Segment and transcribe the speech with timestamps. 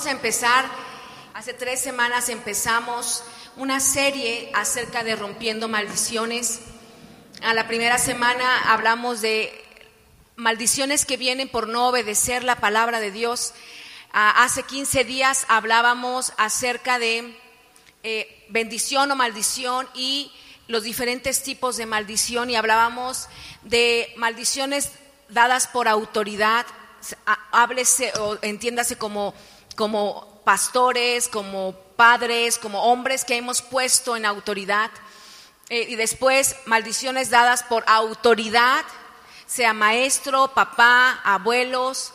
[0.00, 0.64] vamos a empezar,
[1.34, 3.22] hace tres semanas empezamos
[3.58, 6.60] una serie acerca de rompiendo maldiciones.
[7.42, 9.52] A la primera semana hablamos de
[10.36, 13.52] maldiciones que vienen por no obedecer la palabra de Dios.
[14.10, 17.36] Ah, hace 15 días hablábamos acerca de
[18.02, 20.32] eh, bendición o maldición y
[20.66, 23.28] los diferentes tipos de maldición y hablábamos
[23.64, 24.92] de maldiciones
[25.28, 26.64] dadas por autoridad,
[27.52, 29.34] háblese o entiéndase como,
[29.76, 34.90] como pastores, como padres, como hombres que hemos puesto en autoridad.
[35.68, 38.84] Eh, y después maldiciones dadas por autoridad,
[39.46, 42.12] sea maestro, papá, abuelos.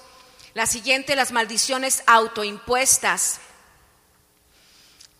[0.54, 3.40] La siguiente, las maldiciones autoimpuestas.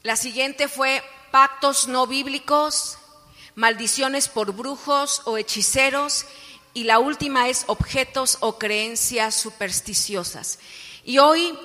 [0.04, 2.98] La siguiente fue pactos no bíblicos,
[3.56, 6.26] maldiciones por brujos o hechiceros
[6.74, 10.60] y la última es objetos o creencias supersticiosas.
[11.04, 11.58] Y hoy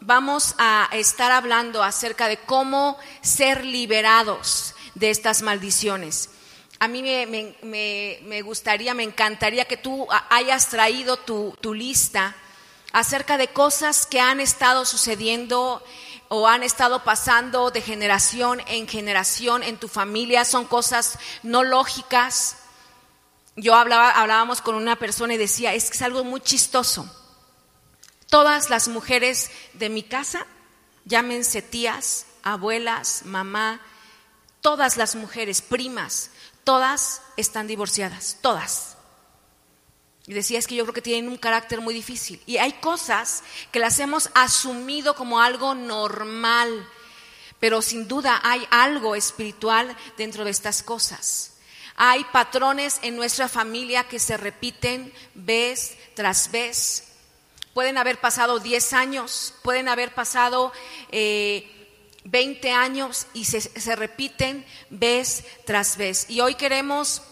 [0.00, 6.30] vamos a estar hablando acerca de cómo ser liberados de estas maldiciones.
[6.80, 12.36] A mí me, gustaría, me encantaría que tú hayas traído tu, lista
[12.92, 15.82] acerca de cosas que han estado sucediendo
[16.28, 20.44] o han estado pasando de generación en generación en tu familia.
[20.44, 22.56] Son cosas no lógicas,
[23.56, 27.10] yo hablaba, hablábamos con una persona y decía, es algo muy chistoso.
[28.28, 30.46] Todas las mujeres de mi casa,
[31.04, 33.80] llámense tías, abuelas, mamá,
[34.60, 36.30] todas las mujeres, primas,
[36.64, 38.96] todas están divorciadas, todas.
[40.26, 42.42] Y decía, es que yo creo que tienen un carácter muy difícil.
[42.44, 46.86] Y hay cosas que las hemos asumido como algo normal,
[47.58, 51.54] pero sin duda hay algo espiritual dentro de estas cosas.
[51.96, 57.07] Hay patrones en nuestra familia que se repiten vez tras vez.
[57.78, 60.72] Pueden haber pasado 10 años, pueden haber pasado
[61.12, 66.28] 20 eh, años y se, repiten vez tras vez.
[66.28, 67.22] Y hoy queremos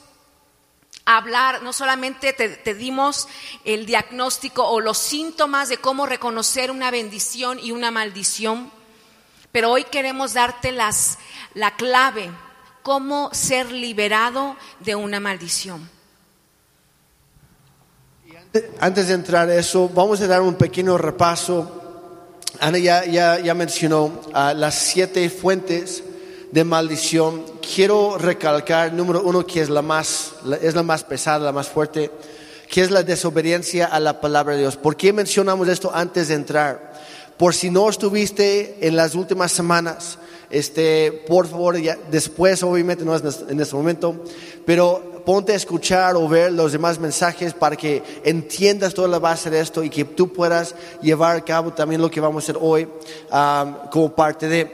[1.04, 3.26] hablar, no solamente te, dimos
[3.64, 8.70] el diagnóstico o los síntomas de cómo reconocer una bendición y una maldición,
[9.50, 11.18] pero hoy queremos darte las,
[11.54, 12.30] la clave
[12.84, 15.95] cómo ser liberado de una maldición.
[18.80, 21.70] Antes de entrar a eso, vamos a dar un pequeño repaso.
[22.60, 26.02] Ana ya, ya, mencionó ah, las siete fuentes
[26.52, 27.44] de maldición.
[27.60, 32.10] Quiero recalcar, número uno, que es la, más, es la más pesada, la más fuerte,
[32.70, 34.76] que es la desobediencia a la palabra de Dios.
[34.76, 36.94] ¿Por qué mencionamos esto antes de entrar?
[37.36, 40.18] Por si no estuviste en las últimas semanas,
[40.50, 41.76] este, por favor,
[42.10, 44.24] después, obviamente no es en este momento,
[44.64, 49.50] pero ponte a escuchar o ver los demás mensajes para que entiendas toda la base
[49.50, 52.58] de esto y que tú puedas llevar a cabo también lo que vamos a hacer
[52.60, 52.88] hoy
[53.90, 54.70] como parte de.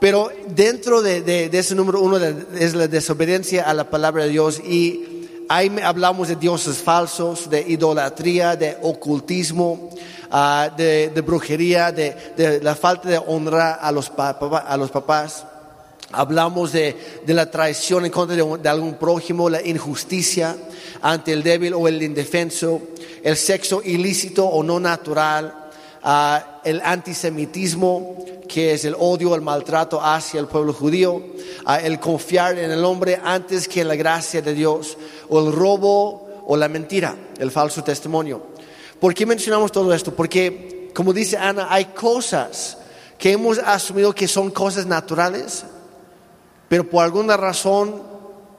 [0.00, 5.26] pero dentro de, ese número uno es la desobediencia a la palabra de Dios y
[5.48, 9.90] ahí hablamos de dioses falsos, de idolatría, de ocultismo.
[10.34, 15.44] Ah, de, brujería, de, la falta de honrar a los, a los papás.
[16.12, 16.94] Hablamos de,
[17.26, 20.56] la traición en contra de, algún prójimo, la injusticia
[21.00, 22.82] ante el débil o el indefenso,
[23.22, 25.70] el sexo ilícito o no natural,
[26.02, 31.22] ah, el antisemitismo, que es el odio, el maltrato hacia el pueblo judío,
[31.64, 35.52] ah, el confiar en el hombre antes que en la gracia de Dios, o el
[35.52, 38.52] robo o la mentira, el falso testimonio.
[39.00, 40.14] ¿Por qué mencionamos todo esto?
[40.14, 42.76] Porque, como dice Ana, hay cosas
[43.18, 45.64] que hemos asumido que son cosas naturales,
[46.72, 48.00] pero por alguna razón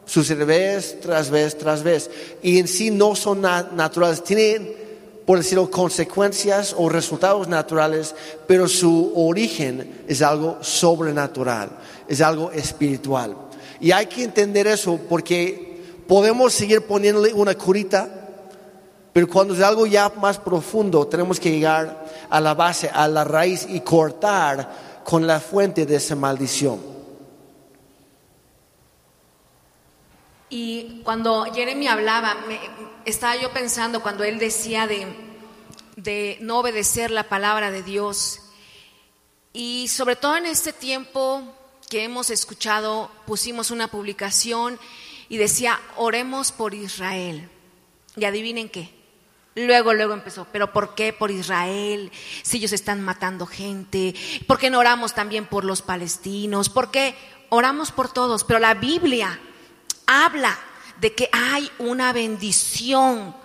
[0.05, 2.11] sucede vez tras vez tras vez.
[2.43, 4.71] Y en sí no son naturales, tienen,
[5.25, 8.13] por decirlo, consecuencias o resultados naturales,
[8.45, 11.71] pero su origen es algo sobrenatural,
[12.07, 13.35] es algo espiritual.
[13.81, 18.19] Y hay que entender eso porque podemos seguir poniéndole una curita
[19.11, 23.23] pero cuando es algo ya más profundo, tenemos que llegar a la base, a la
[23.23, 26.92] raíz y cortar con la fuente de esa maldición.
[30.55, 32.37] Y cuando Jeremy hablaba,
[33.05, 35.07] estaba yo pensando cuando él decía de,
[35.95, 38.39] de no obedecer la palabra de Dios.
[39.51, 41.41] Y sobre todo en este tiempo
[41.89, 44.77] que hemos escuchado, pusimos una publicación
[45.27, 47.49] y decía, oremos por Israel.
[48.15, 48.93] Y adivinen qué,
[49.55, 52.11] Luego, luego empezó, pero ¿por qué por Israel?
[52.43, 54.13] Si ellos están matando gente,
[54.45, 56.69] ¿por qué no oramos también por los palestinos?
[56.69, 57.15] ¿Por qué
[57.49, 58.43] oramos por todos?
[58.43, 59.39] Pero la Biblia
[60.05, 60.57] habla
[60.99, 63.35] de que hay una bendición.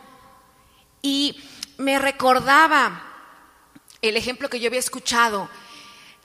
[1.03, 1.41] Y
[1.79, 3.03] me recordaba
[4.03, 5.49] el ejemplo que yo había escuchado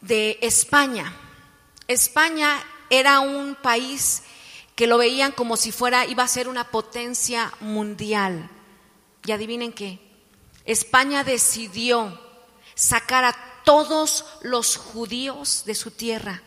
[0.02, 1.14] de España.
[1.88, 4.24] España era un país
[4.76, 8.50] que lo veían como si fuera, iba a ser una potencia mundial.
[9.26, 10.00] Y adivinen qué,
[10.66, 12.20] España decidió
[12.76, 16.42] sacar a todos los judíos de su tierra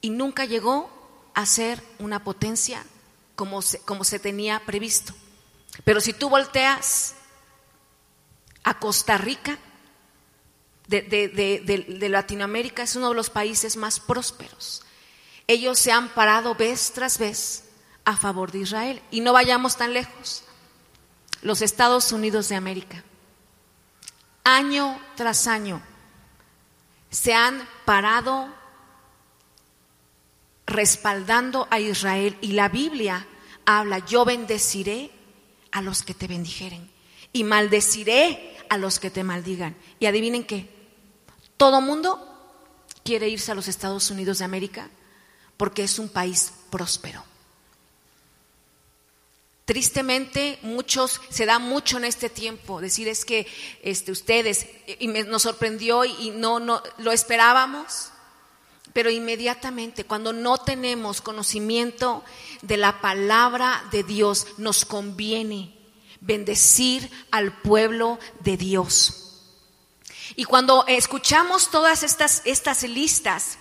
[0.00, 0.90] y nunca llegó
[1.36, 2.82] a ser una potencia
[3.36, 5.12] como se, como se tenía previsto.
[5.84, 7.14] Pero si tú volteas
[8.64, 9.58] a Costa Rica,
[10.88, 14.82] de, de, Latinoamérica, es uno de los países más prósperos.
[15.46, 17.64] Ellos se han parado vez tras vez
[18.06, 19.02] a favor de Israel.
[19.10, 20.42] Y no vayamos tan lejos.
[21.42, 23.04] Los Estados Unidos de América,
[24.42, 25.82] año tras año,
[27.10, 28.48] se han parado
[30.76, 33.26] respaldando a Israel y la Biblia
[33.64, 35.10] habla, yo bendeciré
[35.72, 36.90] a los que te bendijeren
[37.32, 39.74] y maldeciré a los que te maldigan.
[39.98, 40.68] Y adivinen qué,
[41.56, 42.22] todo mundo
[43.02, 44.90] quiere irse a los Estados Unidos de América
[45.56, 47.24] porque es un país próspero.
[49.64, 53.48] Tristemente, muchos, se da mucho en este tiempo, decir es que
[53.82, 54.68] este, ustedes,
[55.00, 58.12] y nos sorprendió y no, no lo esperábamos,
[58.96, 62.24] pero inmediatamente cuando no tenemos conocimiento
[62.62, 65.76] de la palabra de Dios, nos conviene
[66.22, 69.42] bendecir al pueblo de Dios.
[70.34, 73.58] Y cuando escuchamos todas estas, estas listas,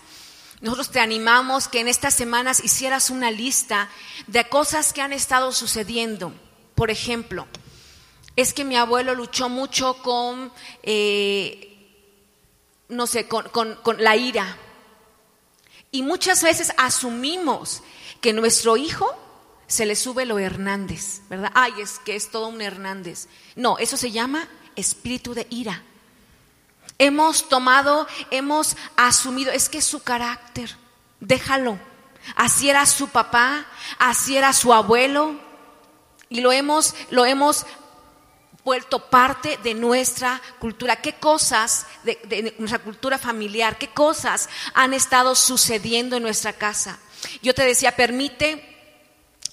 [0.61, 3.89] nosotros te animamos que en estas semanas hicieras una lista
[4.27, 6.33] de cosas que han estado sucediendo.
[6.75, 7.45] Por ejemplo,
[8.37, 12.07] es que mi abuelo luchó mucho con, eh,
[12.87, 14.59] no sé, con, con la ira.
[15.95, 17.81] Y muchas veces asumimos
[18.19, 19.18] que nuestro hijo
[19.65, 21.53] se le sube lo Hernández, ¿verdad?
[21.53, 23.30] Ay, es que es todo un Hernández.
[23.56, 24.45] No, eso se llama
[24.75, 25.83] espíritu de ira.
[26.97, 30.75] Hemos tomado, hemos asumido, es que es su carácter,
[31.21, 31.80] déjalo.
[32.36, 33.65] Así era su papá,
[33.97, 35.39] así era su abuelo,
[36.27, 37.65] y lo hemos, lo hemos
[38.65, 40.97] vuelto parte de nuestra cultura.
[40.97, 47.00] ¿Qué cosas de, nuestra cultura familiar, qué cosas han estado sucediendo en nuestra casa?
[47.44, 48.75] Yo te decía, permite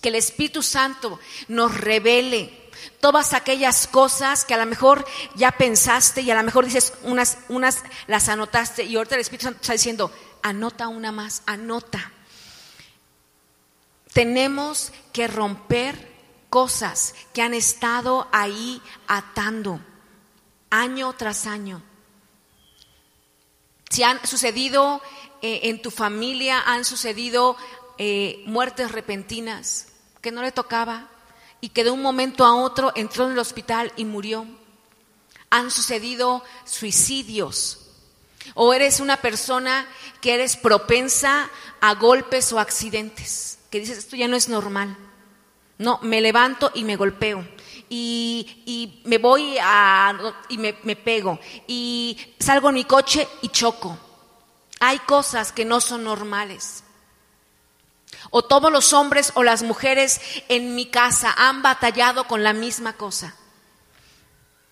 [0.00, 2.59] que el Espíritu Santo nos revele
[3.00, 5.05] todas aquellas cosas que a lo mejor
[5.37, 9.44] ya pensaste y a lo mejor dices unas, unas las anotaste y ahorita el Espíritu
[9.44, 10.11] Santo está diciendo,
[10.43, 12.11] anota una más, anota.
[14.12, 16.12] Tenemos que romper
[16.53, 19.81] cosas que han estado ahí atando
[20.69, 21.83] año tras año.
[23.89, 25.01] Si han sucedido
[25.41, 27.57] eh, en tu familia, han sucedido
[27.97, 29.89] eh, muertes repentinas
[30.21, 31.09] que no le tocaba
[31.63, 34.47] y que de un momento a otro entró en el hospital y murió.
[35.49, 37.79] Han sucedido suicidios.
[38.53, 39.87] O eres una persona
[40.21, 41.49] que eres propensa
[41.81, 44.99] a golpes o accidentes, que dices, esto ya no es normal.
[45.82, 47.44] No, me levanto y me golpeo.
[47.88, 50.17] Y, me voy a,
[50.49, 51.40] y me, me pego.
[51.67, 53.99] Y salgo en mi coche y choco.
[54.79, 56.84] Hay cosas que no son normales.
[58.31, 62.93] O todos los hombres o las mujeres en mi casa han batallado con la misma
[62.93, 63.34] cosa.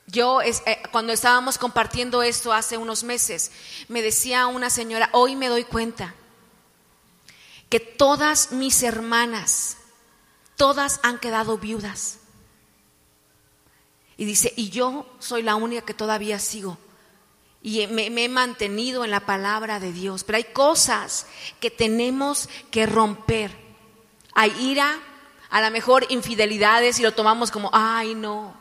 [0.07, 0.55] Yo, eh,
[0.93, 3.51] cuando estábamos compartiendo esto hace unos meses,
[3.89, 6.15] me decía una señora, hoy me doy cuenta
[7.69, 9.77] que todas mis hermanas
[10.61, 12.19] todas han quedado viudas.
[14.19, 16.77] Y dice, y yo soy la única que todavía sigo.
[17.63, 20.23] Y me, he mantenido en la palabra de Dios.
[20.23, 21.27] Pero hay cosas
[21.61, 23.57] que tenemos que romper.
[24.35, 25.01] Hay ira,
[25.49, 28.55] a lo mejor infidelidades y lo tomamos como, ay no,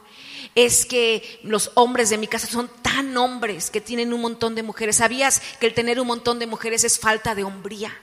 [0.55, 4.63] es que los hombres de mi casa son tan hombres que tienen un montón de
[4.63, 4.95] mujeres.
[4.95, 7.93] ¿Sabías que el tener un montón de mujeres es falta de hombría?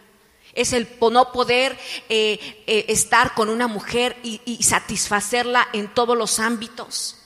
[0.56, 6.40] Es el no poder eh, eh, estar con una mujer y, satisfacerla en todos los
[6.40, 7.16] ámbitos.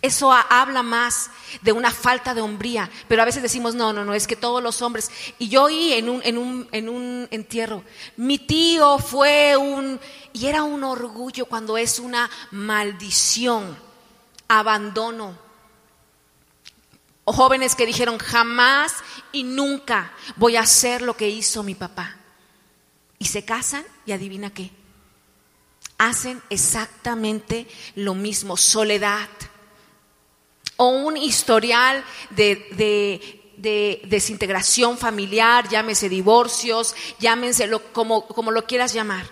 [0.00, 1.28] Eso habla más
[1.60, 4.62] de una falta de hombría, pero a veces decimos, no, no, no, es que todos
[4.62, 5.10] los hombres.
[5.40, 7.82] Y yo oí en un, en un, en un entierro,
[8.16, 9.98] mi tío fue un,
[10.32, 13.76] y era un orgullo cuando es una maldición,
[14.46, 15.36] abandono.
[17.24, 18.94] Jóvenes que dijeron, jamás
[19.32, 22.17] y nunca voy a hacer lo que hizo mi papá.
[23.18, 24.70] Y se casan y adivina qué.
[25.98, 29.28] Hacen exactamente lo mismo, soledad.
[30.76, 33.50] O un historial de,
[34.06, 39.26] desintegración familiar, llámese divorcios, llámense como, como lo quieras llamar.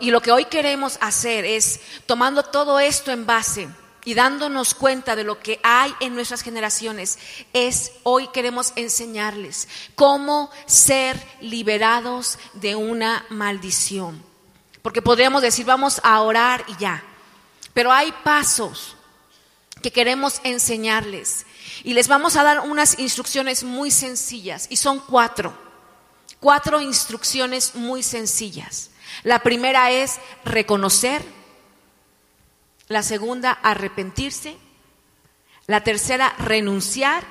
[0.00, 3.68] y lo que hoy queremos hacer es, tomando todo esto en base,
[4.04, 7.18] y dándonos cuenta de lo que hay en nuestras generaciones,
[7.52, 14.22] es hoy queremos enseñarles cómo ser liberados de una maldición.
[14.82, 17.04] Porque podríamos decir, vamos a orar y ya.
[17.72, 18.96] Pero hay pasos
[19.80, 21.46] que queremos enseñarles.
[21.84, 24.66] Y les vamos a dar unas instrucciones muy sencillas.
[24.70, 25.56] Y son cuatro.
[26.40, 28.90] Cuatro instrucciones muy sencillas.
[29.22, 31.22] La primera es reconocer.
[32.92, 34.54] La segunda, arrepentirse.
[35.66, 37.24] La tercera, renunciar.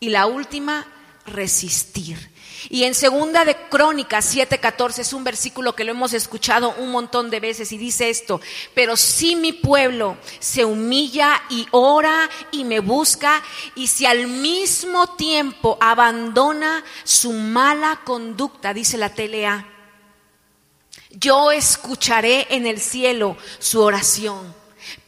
[0.00, 0.86] Y la última,
[1.26, 2.32] resistir.
[2.70, 7.28] Y en segunda de Crónicas 7:14 es un versículo que lo hemos escuchado un montón
[7.28, 8.40] de veces y dice esto,
[8.72, 13.42] pero si mi pueblo se humilla y ora y me busca
[13.74, 19.75] y si al mismo tiempo abandona su mala conducta, dice la TLA,
[21.18, 24.54] yo escucharé en el cielo su oración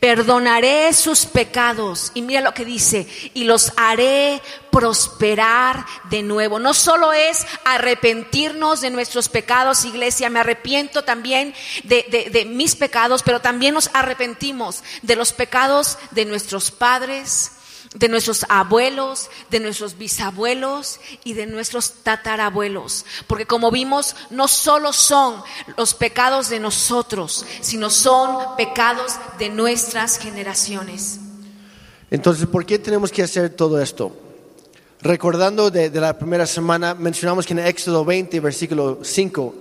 [0.00, 2.12] Perdonaré sus pecados.
[2.14, 6.60] Y mira lo que dice, y los haré prosperar de nuevo.
[6.60, 11.52] No solo es arrepentirnos de nuestros pecados, iglesia, me arrepiento también
[11.84, 17.52] de, de mis pecados, pero también nos arrepentimos de los pecados de nuestros padres,
[17.94, 23.04] de nuestros abuelos, de nuestros bisabuelos y de nuestros tatarabuelos.
[23.26, 25.42] Porque como vimos, no solo son
[25.76, 31.20] los pecados de nosotros, sino son pecados de nuestras generaciones.
[32.10, 34.12] Entonces, ¿por qué tenemos que hacer todo esto?
[35.00, 39.54] Recordando de, la primera semana, mencionamos que en Éxodo 20, versículo 5,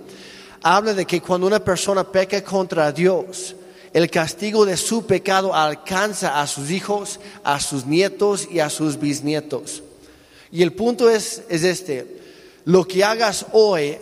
[0.62, 3.54] habla de que cuando una persona peca contra Dios,
[3.92, 8.98] el castigo de su pecado alcanza a sus hijos, a sus nietos y a sus
[8.98, 9.82] bisnietos.
[10.50, 12.20] Y el punto es, es este,
[12.64, 13.98] lo que hagas hoy,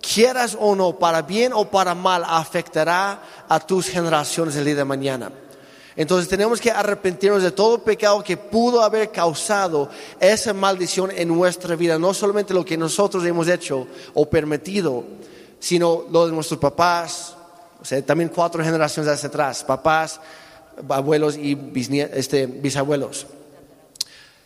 [0.00, 4.84] quieras o no, para bien o para mal, afectará a tus generaciones el día de
[4.84, 5.32] mañana.
[5.96, 11.76] Entonces tenemos que arrepentirnos de todo pecado que pudo haber causado esa maldición en nuestra
[11.76, 15.04] vida, no solamente lo que nosotros hemos hecho o permitido,
[15.58, 17.36] sino lo de nuestros papás,
[17.80, 20.20] o sea, también cuatro generaciones hacia atrás, papás,
[20.88, 21.58] abuelos y
[22.12, 23.26] este, bisabuelos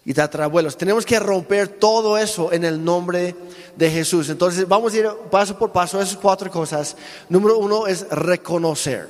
[0.05, 0.77] y tatarabuelos.
[0.77, 3.35] Tenemos que romper todo eso en el nombre
[3.77, 4.29] de Jesús.
[4.29, 6.97] Entonces vamos a ir paso por paso esas cuatro cosas.
[7.29, 9.09] Número uno es reconocer.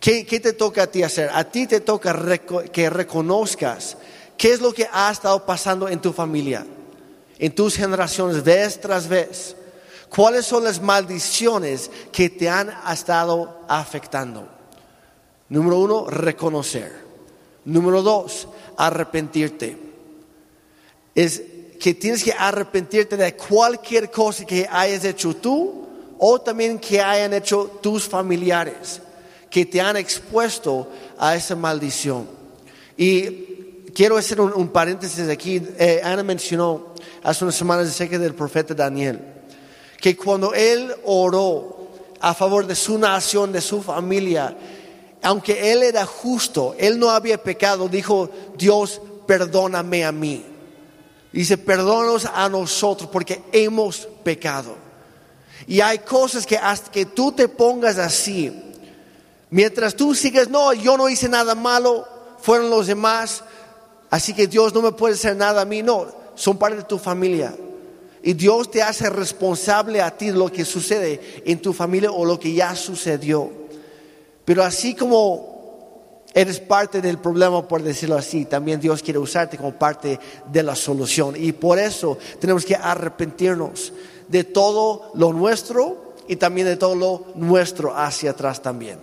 [0.00, 1.30] ¿Qué, te toca a ti hacer?
[1.32, 2.14] A ti te toca
[2.72, 3.96] que reconozcas
[4.36, 6.66] qué es lo que ha estado pasando en tu familia,
[7.38, 9.56] en tus generaciones, vez tras vez.
[10.08, 14.48] ¿Cuáles son las maldiciones que te han estado afectando?
[15.48, 16.92] Número uno, reconocer.
[17.64, 19.78] Número dos, arrepentirte.
[21.14, 21.42] Es
[21.80, 25.86] que tienes que arrepentirte de cualquier cosa que hayas hecho tú
[26.18, 29.02] o también que hayan hecho tus familiares
[29.50, 32.28] que te han expuesto a esa maldición.
[32.96, 33.30] Y
[33.94, 35.62] quiero hacer un, paréntesis aquí.
[35.78, 39.35] Eh, Ana mencionó hace unas semanas acerca del profeta Daniel
[40.00, 41.88] que cuando él oró
[42.20, 44.56] a favor de su nación, de su familia,
[45.22, 50.44] aunque él era justo, él no había pecado, dijo, Dios, perdóname a mí.
[51.32, 54.76] Dice, perdónanos a nosotros porque hemos pecado.
[55.66, 58.52] Y hay cosas que hasta que tú te pongas así,
[59.50, 62.06] mientras tú sigues, no, yo no hice nada malo,
[62.40, 63.42] fueron los demás,
[64.10, 66.98] así que Dios no me puede hacer nada a mí, no, son parte de tu
[66.98, 67.54] familia.
[68.26, 72.24] Y Dios te hace responsable a ti de lo que sucede en tu familia o
[72.24, 73.48] lo que ya sucedió.
[74.44, 79.78] Pero así como eres parte del problema, por decirlo así, también Dios quiere usarte como
[79.78, 80.18] parte
[80.50, 81.34] de la solución.
[81.36, 83.92] Y por eso tenemos que arrepentirnos
[84.26, 88.98] de todo lo nuestro y también de todo lo nuestro hacia atrás también.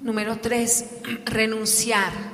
[0.00, 0.84] Número tres,
[1.24, 2.33] renunciar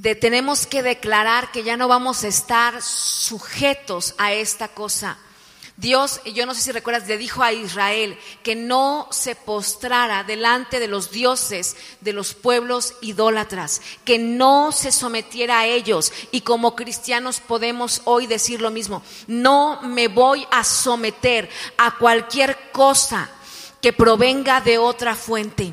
[0.00, 5.18] tenemos que declarar que ya no vamos a estar sujetos a esta cosa.
[5.76, 10.78] Dios, yo no sé si recuerdas, le dijo a Israel que no se postrara delante
[10.78, 16.12] de los dioses de los pueblos idólatras, que no se sometiera a ellos.
[16.32, 22.70] Y como cristianos podemos hoy decir lo mismo, no me voy a someter a cualquier
[22.72, 23.30] cosa
[23.80, 25.72] que provenga de otra fuente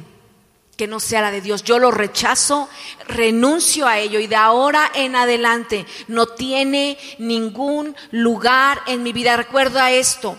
[0.77, 1.63] que no sea la de Dios.
[1.63, 2.69] Yo lo rechazo,
[3.07, 9.36] renuncio a ello y de ahora en adelante no tiene ningún lugar en mi vida.
[9.36, 10.38] Recuerda esto,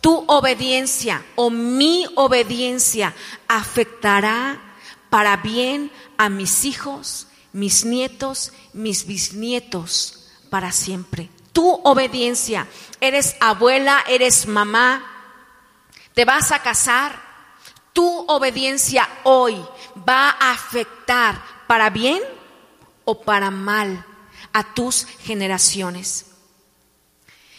[0.00, 3.14] tu obediencia o mi obediencia
[3.48, 4.60] afectará
[5.10, 11.28] para bien a mis hijos, mis nietos, mis bisnietos para siempre.
[11.52, 12.68] Tu obediencia,
[13.00, 15.04] eres abuela, eres mamá,
[16.14, 17.19] te vas a casar,
[18.00, 19.62] tu obediencia hoy
[20.08, 22.22] va a afectar para bien
[23.04, 24.06] o para mal
[24.54, 26.24] a tus generaciones.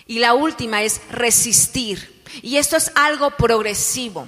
[0.07, 2.23] Y la última es resistir.
[2.41, 4.27] Y esto es algo progresivo.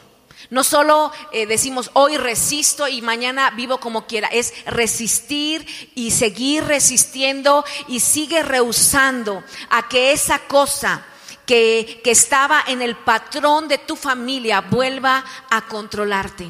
[0.51, 5.65] No solo eh, decimos hoy resisto y mañana vivo como quiera, es resistir
[5.96, 11.08] y seguir resistiendo y sigue rehusando a que esa cosa
[11.46, 16.50] que, que estaba en el patrón de tu familia vuelva a controlarte.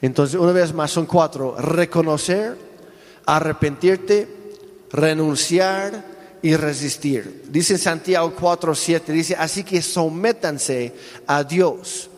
[0.00, 1.56] Entonces, una vez más, son cuatro.
[1.56, 2.56] Reconocer,
[3.26, 4.28] arrepentirte,
[4.90, 7.44] renunciar y resistir.
[7.48, 10.92] Dice Santiago 4, 7, dice, así que sométanse
[11.26, 12.10] a Dios.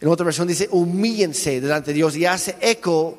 [0.00, 3.18] En otra versión dice, humíllense delante de Dios y hace eco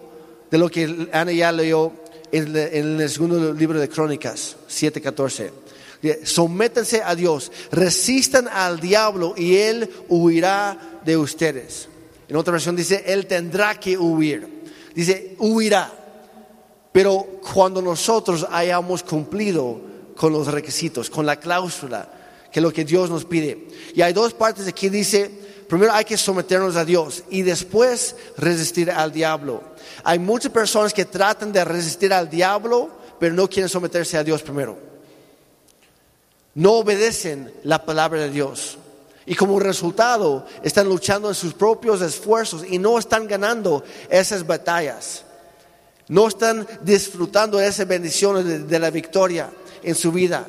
[0.49, 1.91] de lo que Ana ya leyó
[2.31, 5.51] en, el segundo libro de Crónicas, 7, 14.
[6.23, 11.87] Sométanse a Dios, resistan al diablo y él huirá de ustedes.
[12.27, 14.63] En otra versión dice, él tendrá que huir.
[14.95, 15.91] Dice, huirá.
[16.91, 19.81] Pero cuando nosotros hayamos cumplido
[20.15, 22.09] con los requisitos, con la cláusula,
[22.51, 23.67] que es lo que Dios nos pide.
[23.93, 25.31] Y hay dos partes aquí, dice,
[25.69, 29.63] primero hay que someternos a Dios y después resistir al diablo.
[30.03, 32.89] Hay muchas personas que tratan de resistir al diablo,
[33.19, 34.90] pero no quieren someterse a Dios primero.
[36.55, 38.77] No obedecen la palabra de Dios.
[39.25, 45.23] Y como resultado están luchando en sus propios esfuerzos y no están ganando esas batallas.
[46.07, 49.49] No están disfrutando de esa bendición de, la victoria
[49.83, 50.47] en su vida.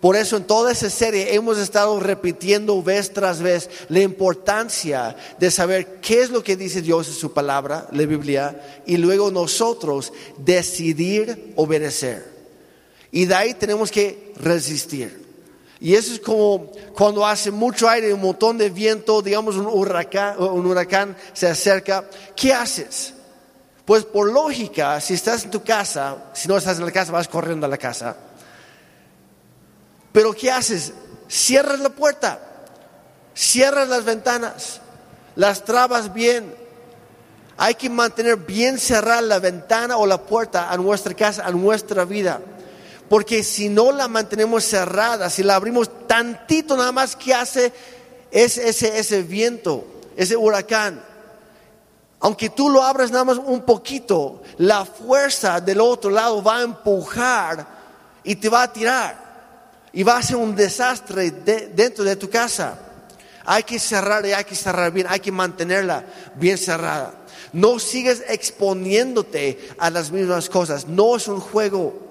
[0.00, 5.50] Por eso en toda esa serie hemos estado repitiendo vez tras vez la importancia de
[5.50, 10.12] saber qué es lo que dice Dios en su palabra, la Biblia, y luego nosotros
[10.38, 12.24] decidir obedecer.
[13.10, 15.27] Y de ahí tenemos que resistir.
[15.80, 20.40] Y eso es como cuando hace mucho aire, un montón de viento, digamos un huracán,
[20.40, 22.04] un huracán se acerca.
[22.34, 23.14] ¿Qué haces?
[23.84, 27.28] Pues por lógica, si estás en tu casa, si no estás en la casa, vas
[27.28, 28.16] corriendo a la casa.
[30.12, 30.92] Pero ¿qué haces?
[31.28, 32.40] Cierras la puerta,
[33.34, 34.80] cierras las ventanas,
[35.36, 36.54] las trabas bien.
[37.56, 42.04] Hay que mantener bien cerrada la ventana o la puerta a nuestra casa, a nuestra
[42.04, 42.40] vida.
[43.08, 47.72] Porque si no la mantenemos cerrada, si la abrimos tantito nada más, ¿qué hace
[48.30, 49.84] ese, ese, ese viento,
[50.16, 51.02] ese huracán?
[52.20, 56.62] Aunque tú lo abras nada más un poquito, la fuerza del otro lado va a
[56.62, 57.66] empujar
[58.24, 59.28] y te va a tirar.
[59.92, 62.78] Y va a ser un desastre dentro de tu casa.
[63.44, 67.14] Hay que cerrar y hay que cerrar bien, hay que mantenerla bien cerrada.
[67.52, 70.86] No sigues exponiéndote a las mismas cosas.
[70.86, 72.07] No es un juego.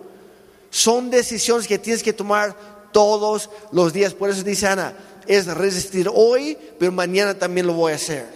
[0.78, 2.56] Son decisiones que tienes que tomar
[2.92, 4.14] todos los días.
[4.14, 4.94] Por eso dice Ana,
[5.26, 8.28] es resistir hoy, pero mañana también lo voy a hacer.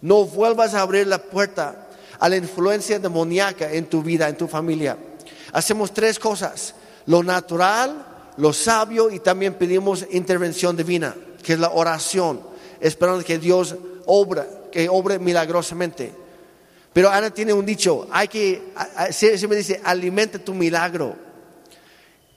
[0.00, 1.86] No vuelvas a abrir la puerta
[2.18, 4.96] a la influencia demoníaca en tu vida, en tu familia.
[5.52, 8.06] Hacemos tres cosas, lo natural,
[8.38, 12.40] lo sabio y también pedimos intervención divina, que es la oración,
[12.80, 16.10] esperando que Dios obra, que obre milagrosamente.
[16.94, 18.72] Pero Ana tiene un dicho, hay que,
[19.10, 21.28] se me dice, alimente tu milagro.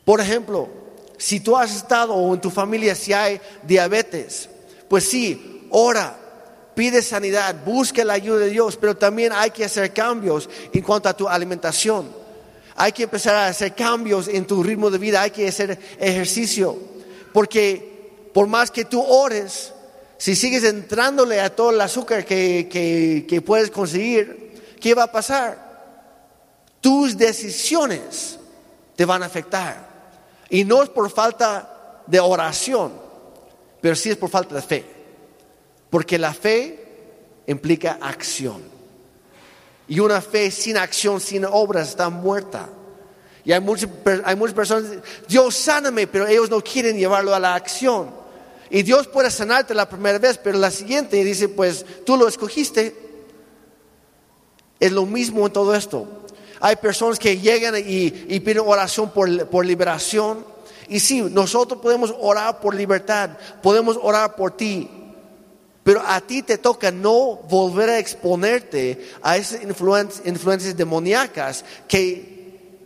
[0.05, 0.67] Por ejemplo,
[1.17, 4.49] si tú has estado o en tu familia si hay diabetes,
[4.89, 6.17] pues sí, ora,
[6.75, 11.09] pide sanidad, busca la ayuda de Dios, pero también hay que hacer cambios en cuanto
[11.09, 12.11] a tu alimentación.
[12.75, 16.77] Hay que empezar a hacer cambios en tu ritmo de vida, hay que hacer ejercicio,
[17.31, 19.71] porque por más que tú ores,
[20.17, 22.67] si sigues entrándole a todo el azúcar que,
[23.27, 25.71] que puedes conseguir, ¿qué va a pasar?
[26.81, 28.39] Tus decisiones
[28.95, 29.92] te van a afectar.
[30.53, 32.93] Y no es por falta de oración,
[33.81, 34.85] pero sí es por falta de fe.
[35.89, 38.61] Porque la fe implica acción.
[39.87, 42.69] Y una fe sin acción, sin obras, está muerta.
[43.43, 43.89] Y hay muchas,
[44.23, 44.91] hay muchas personas,
[45.27, 48.11] Dios sáname, pero ellos no quieren llevarlo a la acción.
[48.69, 52.95] Y Dios puede sanarte la primera vez, pero la siguiente dice, pues tú lo escogiste.
[54.79, 56.22] Es lo mismo en todo esto.
[56.65, 60.45] Hay personas que llegan y, piden oración por, por liberación.
[60.87, 64.89] Y sí, nosotros podemos orar por libertad, podemos orar por ti,
[65.83, 72.79] pero a ti te toca no volver a exponerte a esas influencias demoníacas que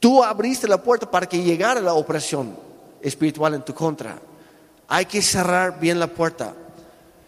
[0.00, 2.58] tú abriste la puerta para que llegara la opresión
[3.00, 4.18] espiritual en tu contra.
[4.88, 6.52] Hay que cerrar bien la puerta.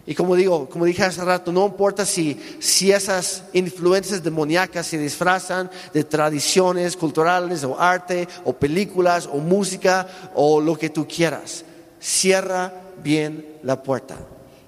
[0.07, 4.99] Y como digo, como dije hace rato, no importa si, si esas influencias demoníacas se
[4.99, 11.65] disfrazan de tradiciones culturales o arte o películas o música o lo que tú quieras.
[11.99, 12.71] Cierra
[13.03, 14.17] bien la puerta.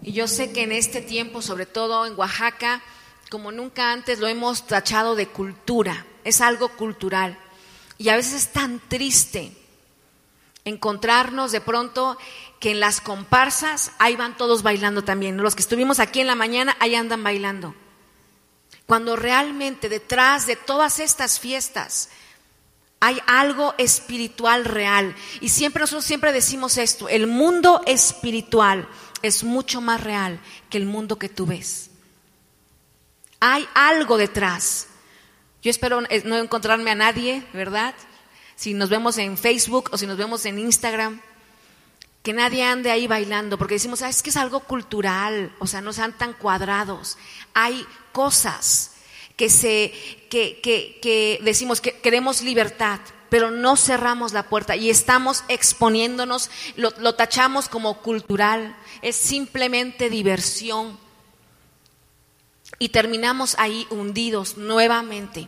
[0.02, 2.82] Y yo sé que en este tiempo, sobre todo en Oaxaca,
[3.30, 7.38] como nunca antes lo hemos tachado de cultura, es algo cultural.
[8.00, 9.52] Y a veces es tan triste
[10.66, 12.18] encontrarnos de pronto
[12.60, 15.38] que en las comparsas ahí van todos bailando también.
[15.38, 17.76] Los que estuvimos aquí en la mañana, ahí andan bailando.
[18.86, 22.10] Cuando realmente detrás de todas estas fiestas
[23.00, 25.16] hay algo espiritual real.
[25.42, 28.88] Y siempre nosotros siempre decimos esto, el mundo espiritual
[29.22, 30.40] es mucho más real
[30.70, 31.90] que el mundo que tú ves.
[33.40, 34.88] Hay algo detrás.
[35.62, 37.94] Yo espero eh, no encontrarme a nadie, ¿verdad?
[38.56, 41.22] Si nos vemos en Facebook o si nos vemos en Instagram,
[42.28, 45.80] que nadie ande ahí bailando, porque decimos, ah, es que es algo cultural, o sea,
[45.80, 47.18] no sean tan cuadrados.
[47.54, 48.96] Hay cosas
[49.38, 49.94] que, se,
[50.30, 56.92] que, que, decimos que queremos libertad, pero no cerramos la puerta y estamos exponiéndonos, lo,
[57.00, 61.00] lo, tachamos como cultural, es simplemente diversión.
[62.78, 65.48] Y terminamos ahí hundidos nuevamente.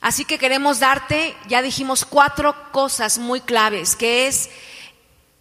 [0.00, 4.48] Así que queremos darte, ya dijimos, cuatro cosas muy claves, que es,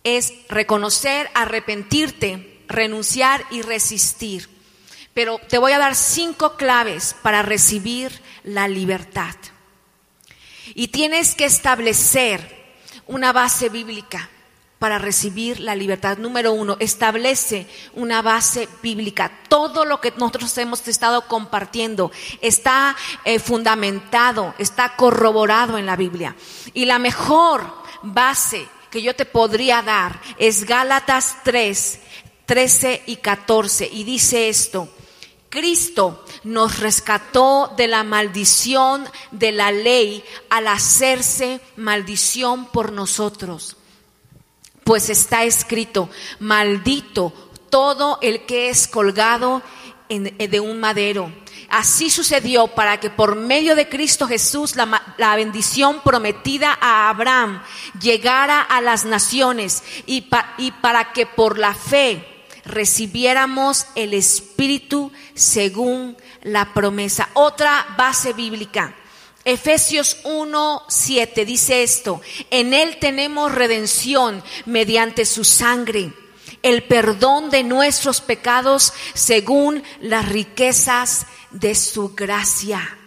[0.03, 4.49] es reconocer, arrepentirte, renunciar y resistir.
[5.13, 9.35] Pero te voy a dar cinco claves para recibir la libertad.
[10.73, 12.61] Y tienes que establecer
[13.07, 14.29] una base bíblica
[14.79, 16.17] para recibir la libertad.
[16.17, 19.31] Número uno, establece una base bíblica.
[19.47, 22.11] Todo lo que nosotros hemos estado compartiendo
[22.41, 26.35] está eh, fundamentado, está corroborado en la Biblia.
[26.73, 27.61] Y la mejor
[28.01, 31.99] base que yo te podría dar es Gálatas 3,
[32.45, 33.89] 13 y 14.
[33.91, 34.89] Y dice esto,
[35.49, 43.77] Cristo nos rescató de la maldición de la ley al hacerse maldición por nosotros.
[44.83, 47.33] Pues está escrito, maldito
[47.69, 49.61] todo el que es colgado
[50.09, 51.31] de un madero.
[51.71, 57.63] Así sucedió para que por medio de Cristo Jesús la, la, bendición prometida a Abraham
[58.01, 62.27] llegara a las naciones y, pa, y para que por la fe
[62.65, 67.29] recibiéramos el Espíritu según la promesa.
[67.35, 68.93] Otra base bíblica.
[69.45, 76.13] Efesios 1, 7 dice esto, en Él tenemos redención mediante su sangre,
[76.61, 82.97] el perdón de nuestros pecados según las riquezas de su gracia.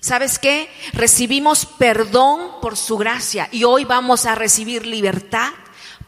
[0.00, 0.70] ¿Sabes qué?
[0.92, 5.52] Recibimos perdón por su gracia y hoy vamos a recibir libertad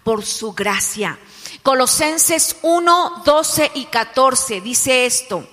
[0.05, 1.19] por su gracia.
[1.63, 5.49] Colosenses 1, 12 y 14 dice esto.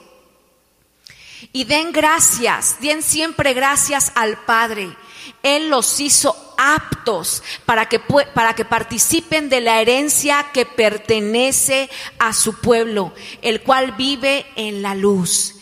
[1.54, 4.96] Y den gracias, den siempre gracias al Padre.
[5.42, 12.34] Él los hizo aptos para que, para que participen de la herencia que pertenece a
[12.34, 15.55] su pueblo, el cual vive en la luz.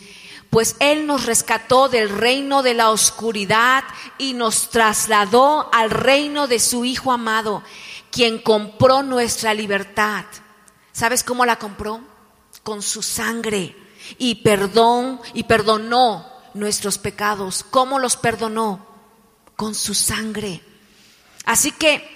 [0.54, 3.82] Pues Él nos rescató del reino de la oscuridad
[4.18, 7.64] y nos trasladó al reino de su Hijo amado,
[8.12, 10.24] quien compró nuestra libertad.
[10.92, 12.00] ¿Sabes cómo la compró?
[12.62, 13.74] Con su sangre.
[14.16, 17.64] Y perdón, y perdonó nuestros pecados.
[17.68, 18.86] ¿Cómo los perdonó?
[19.56, 20.62] Con su sangre.
[21.46, 22.13] Así que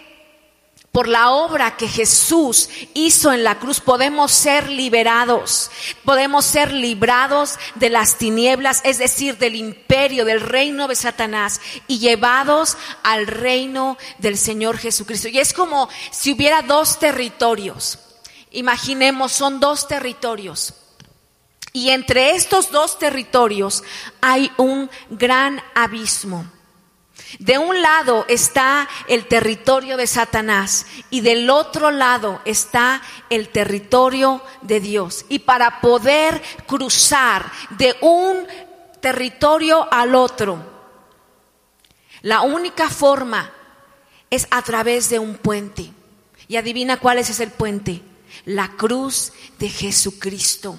[0.93, 5.71] por la obra que Jesús hizo en la cruz podemos ser liberados,
[6.05, 11.99] podemos ser librados de las tinieblas, es decir, del imperio, del reino de Satanás y
[11.99, 15.29] llevados al reino del Señor Jesucristo.
[15.29, 17.99] Y es como si hubiera dos territorios.
[18.51, 20.75] Imaginemos, son dos territorios.
[21.73, 23.85] Y entre estos dos territorios
[24.21, 26.51] hay un gran abismo.
[27.39, 34.43] De un lado está el territorio de Satanás y del otro lado está el territorio
[34.63, 35.27] de Dios.
[35.29, 38.47] Y para poder cruzar de un
[39.01, 40.59] territorio al otro,
[42.23, 43.53] la única forma
[44.31, 45.93] es a través de un puente.
[46.49, 48.03] Y adivina cuál es ese puente
[48.45, 50.79] la cruz de Jesucristo.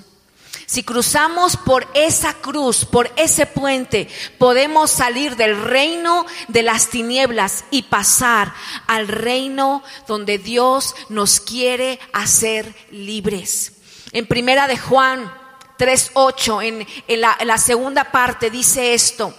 [0.69, 7.65] Si cruzamos por esa cruz, por ese puente, podemos salir del reino de las tinieblas
[7.71, 8.53] y pasar
[8.85, 13.71] al reino donde Dios nos quiere hacer libres.
[14.11, 15.33] En primera de Juan
[15.79, 19.33] 3.8, en, en, la, en la segunda parte dice esto,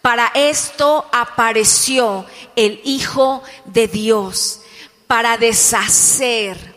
[0.00, 4.62] para esto apareció el Hijo de Dios,
[5.06, 6.71] para deshacer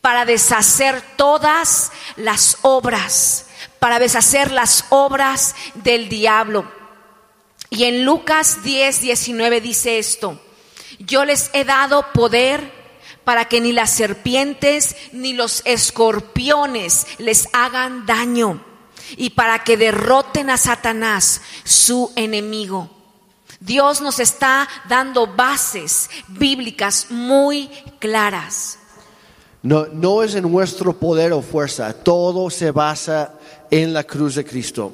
[0.00, 3.46] para deshacer todas las obras,
[3.78, 6.70] para deshacer las obras del diablo.
[7.70, 10.40] Y en Lucas 10, 19 dice esto,
[10.98, 12.72] yo les he dado poder
[13.24, 18.64] para que ni las serpientes ni los escorpiones les hagan daño
[19.16, 22.90] y para que derroten a Satanás, su enemigo.
[23.60, 28.77] Dios nos está dando bases bíblicas muy claras.
[29.68, 33.34] No, es en nuestro poder o fuerza, todo se basa
[33.70, 34.92] en la cruz de Cristo.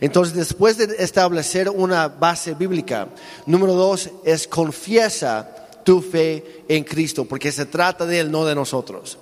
[0.00, 3.06] Entonces, después de establecer una base bíblica,
[3.46, 5.48] número dos es confiesa
[5.84, 9.16] tu fe en Cristo, porque se trata de Él, no de nosotros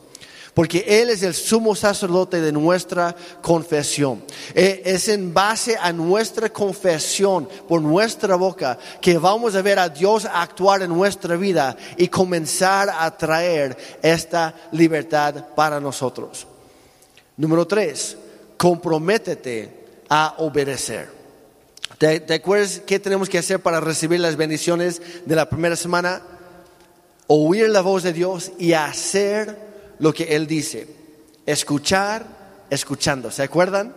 [0.54, 4.22] porque Él es el sumo sacerdote de nuestra confesión.
[4.54, 9.88] Eh, es en base a nuestra confesión por nuestra boca que vamos a ver a
[9.88, 16.46] Dios actuar en nuestra vida y comenzar a traer esta libertad para nosotros.
[17.36, 18.16] Número tres,
[18.56, 21.08] comprométete a obedecer.
[21.98, 26.22] ¿Te, ¿Te, acuerdas qué tenemos que hacer para recibir las bendiciones de la primera semana?
[27.26, 29.63] Oír la voz de Dios y hacer
[29.98, 30.86] lo que Él dice.
[31.46, 33.30] Escuchar, escuchando.
[33.30, 33.94] ¿Se acuerdan?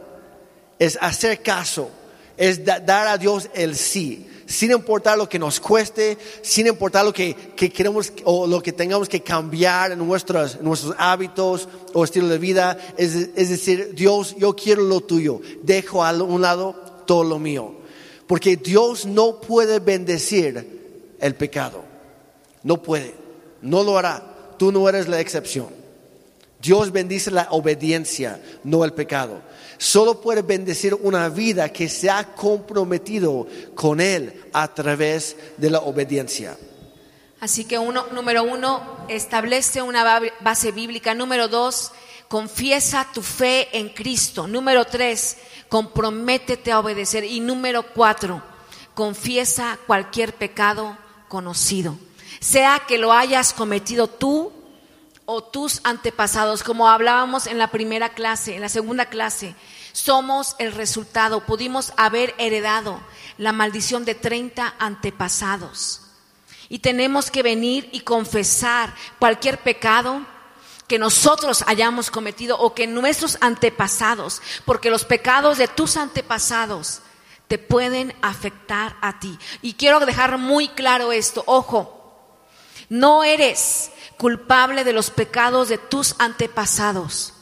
[0.79, 1.89] Es hacer caso,
[2.35, 7.11] es dar a Dios el sí, sin importar lo que nos cueste, sin importar lo
[7.11, 12.37] que, queremos o lo que tengamos que cambiar en nuestros, nuestros hábitos o estilo de
[12.37, 12.77] vida.
[12.97, 17.75] Es, es decir, Dios, yo quiero lo tuyo, dejo a un lado todo lo mío.
[18.27, 21.83] Porque Dios no puede bendecir el pecado.
[22.63, 23.15] No puede,
[23.61, 24.55] no lo hará.
[24.57, 25.67] Tú no eres la excepción.
[26.61, 29.41] Dios bendice la obediencia, no el pecado.
[29.77, 35.79] Solo puede bendecir una vida que se ha comprometido con Él a través de la
[35.79, 36.57] obediencia.
[37.39, 41.13] Así que uno, número uno, establece una base bíblica.
[41.13, 41.91] Número dos,
[42.27, 44.47] confiesa tu fe en Cristo.
[44.47, 45.37] Número tres,
[45.69, 47.23] comprométete a obedecer.
[47.23, 48.41] Y número cuatro,
[48.95, 51.95] confiesa cualquier pecado conocido.
[52.39, 54.51] Sea que lo hayas cometido tú
[55.29, 59.55] o tus antepasados, como hablábamos en la primera clase, en la segunda clase,
[59.91, 63.01] somos el resultado, pudimos haber heredado
[63.37, 66.01] la maldición de 30 antepasados.
[66.69, 70.25] Y tenemos que venir y confesar cualquier pecado
[70.87, 77.01] que nosotros hayamos cometido o que nuestros antepasados, porque los pecados de tus antepasados
[77.49, 79.37] te pueden afectar a ti.
[79.61, 81.93] Y quiero dejar muy claro esto, ojo,
[82.87, 87.33] no eres culpable de los pecados de tus antepasados.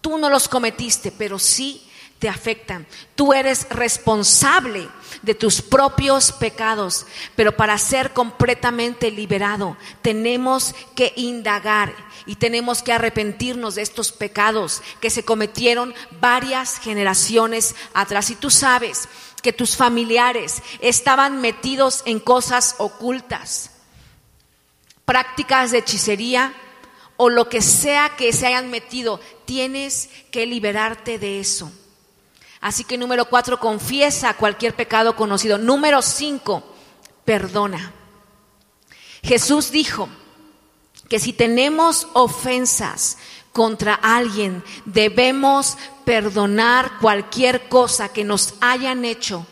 [0.00, 2.86] Tú no los cometiste, pero sí te afectan.
[3.16, 4.88] Tú eres responsable
[5.22, 11.92] de tus propios pecados, pero para ser completamente liberado tenemos que indagar
[12.26, 18.30] y tenemos que arrepentirnos de estos pecados que se cometieron varias generaciones atrás.
[18.30, 19.08] Y tú sabes
[19.42, 23.72] que tus familiares estaban metidos en cosas ocultas
[25.04, 26.54] prácticas de hechicería
[27.16, 31.70] o lo que sea que se hayan metido, tienes que liberarte de eso.
[32.60, 35.58] Así que número cuatro, confiesa cualquier pecado conocido.
[35.58, 36.62] Número cinco,
[37.24, 37.92] perdona.
[39.22, 40.08] Jesús dijo
[41.08, 43.18] que si tenemos ofensas
[43.52, 49.46] contra alguien, debemos perdonar cualquier cosa que nos hayan hecho.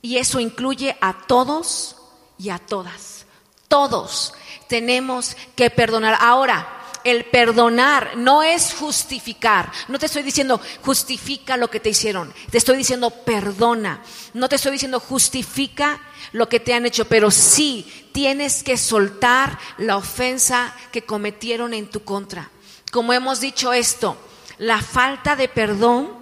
[0.00, 1.96] Y eso incluye a todos
[2.38, 3.26] y a todas.
[3.68, 4.34] Todos
[4.68, 6.16] tenemos que perdonar.
[6.20, 9.72] Ahora, el perdonar no es justificar.
[9.88, 12.32] No te estoy diciendo justifica lo que te hicieron.
[12.50, 14.02] Te estoy diciendo perdona.
[14.34, 16.00] No te estoy diciendo justifica
[16.32, 21.88] lo que te han hecho, pero sí tienes que soltar la ofensa que cometieron en
[21.88, 22.50] tu contra.
[22.92, 24.16] Como hemos dicho esto,
[24.58, 26.16] la falta de perdón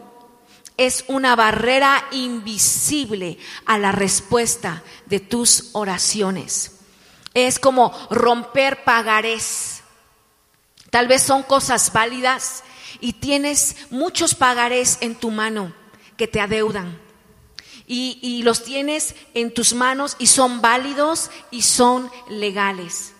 [0.76, 6.75] es una barrera invisible a la respuesta de tus oraciones
[7.37, 9.83] es como romper pagarés.
[10.90, 12.64] Tal vez son cosas válidas
[12.99, 15.75] y tienes muchos pagarés en tu mano
[16.16, 16.99] que te adeudan.
[17.88, 23.12] Y, los tienes en tus manos y son válidos y son legales.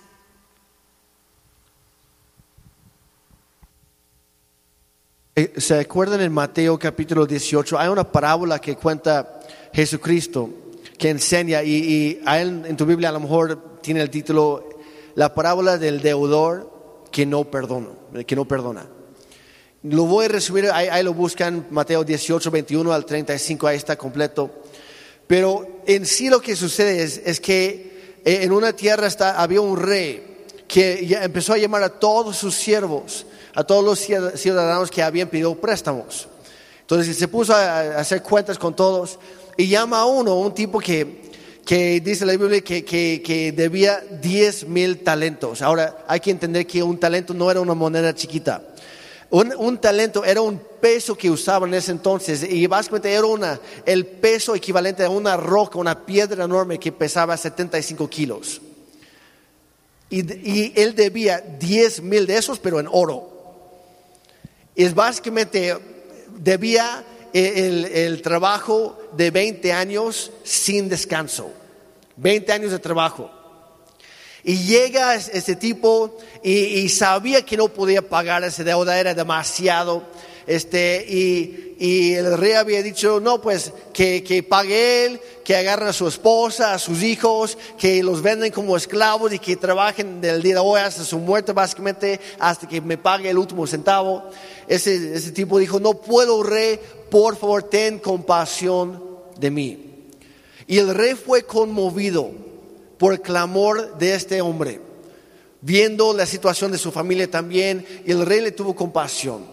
[5.37, 7.79] Eh, ¿Se acuerdan en Mateo capítulo 18?
[7.79, 9.41] Hay una parábola que cuenta
[9.73, 10.66] Jesucristo
[10.99, 14.69] que enseña y, a él en tu Biblia a lo mejor tiene el título
[15.15, 17.89] La parábola del deudor que no perdona,
[18.27, 18.87] que no perdona.
[19.83, 24.51] Lo voy a resumir, ahí, lo buscan, Mateo 18, 21 al 35, ahí está completo.
[25.27, 29.77] Pero en sí lo que sucede es, que eh, en una tierra está, había un
[29.77, 34.01] rey que empezó a llamar a todos sus siervos, a todos los
[34.41, 36.29] ciudadanos que habían pedido préstamos.
[36.81, 39.19] Entonces se puso a hacer cuentas con todos
[39.57, 41.23] y llama a uno, un tipo que,
[41.64, 45.62] que dice la Biblia que, que, que debía 10 mil talentos.
[45.62, 48.62] Ahora hay que entender que un talento no era una moneda chiquita.
[49.31, 53.59] Un, un, talento era un peso que usaban en ese entonces y básicamente era una,
[53.85, 58.61] el peso equivalente a una roca, una piedra enorme que pesaba 75 kilos.
[60.09, 63.33] Y, y él debía 10 mil de esos, pero en oro.
[64.77, 65.75] Y básicamente,
[66.37, 67.03] debía
[67.38, 71.51] el, trabajo de 20 años sin descanso.
[72.16, 73.31] 20 años de trabajo.
[74.42, 80.05] Y llega este tipo y, y, sabía que no podía pagar esa deuda, era demasiado.
[80.46, 85.88] Este, y, y el rey había dicho, no, pues que, que pague él, que agarren
[85.88, 90.42] a su esposa, a sus hijos, que los venden como esclavos y que trabajen del
[90.42, 94.31] día de hoy hasta su muerte, básicamente, hasta que me pague el último centavo.
[94.69, 99.03] Ese, ese tipo dijo, no puedo, rey, por favor, ten compasión
[99.39, 99.87] de mí.
[100.67, 102.31] Y el rey fue conmovido
[102.99, 104.81] por el clamor de este hombre,
[105.61, 109.45] viendo la situación de su familia también, y el rey le tuvo compasión,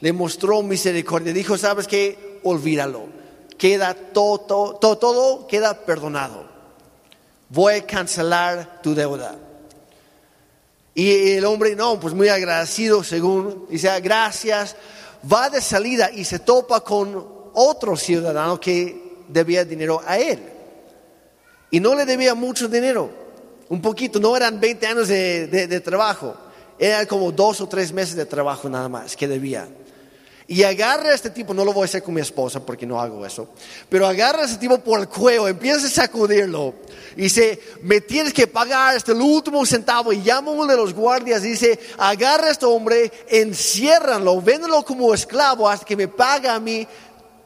[0.00, 3.06] le mostró misericordia, dijo, sabes qué, olvídalo,
[3.58, 6.46] queda todo, todo, todo queda perdonado,
[7.48, 9.38] voy a cancelar tu deuda.
[10.94, 14.76] Y el hombre, no, pues muy agradecido, según dice, ah, gracias,
[15.30, 20.40] va de salida y se topa con otro ciudadano que debía dinero a él.
[21.70, 23.10] Y no le debía mucho dinero,
[23.68, 26.36] un poquito, no eran 20 años de, de, de trabajo,
[26.78, 29.66] eran como dos o tres meses de trabajo nada más que debía.
[30.46, 33.00] Y agarra a este tipo, no lo voy a hacer con mi esposa porque no
[33.00, 33.48] hago eso,
[33.88, 36.74] pero agarra a este tipo por el cuello, empieza a sacudirlo
[37.16, 40.92] y dice, me tienes que pagar hasta el último centavo y llama uno de los
[40.92, 46.48] guardias y dice, agarra a este hombre, enciérranlo, véndelo como esclavo hasta que me pague
[46.48, 46.86] a mí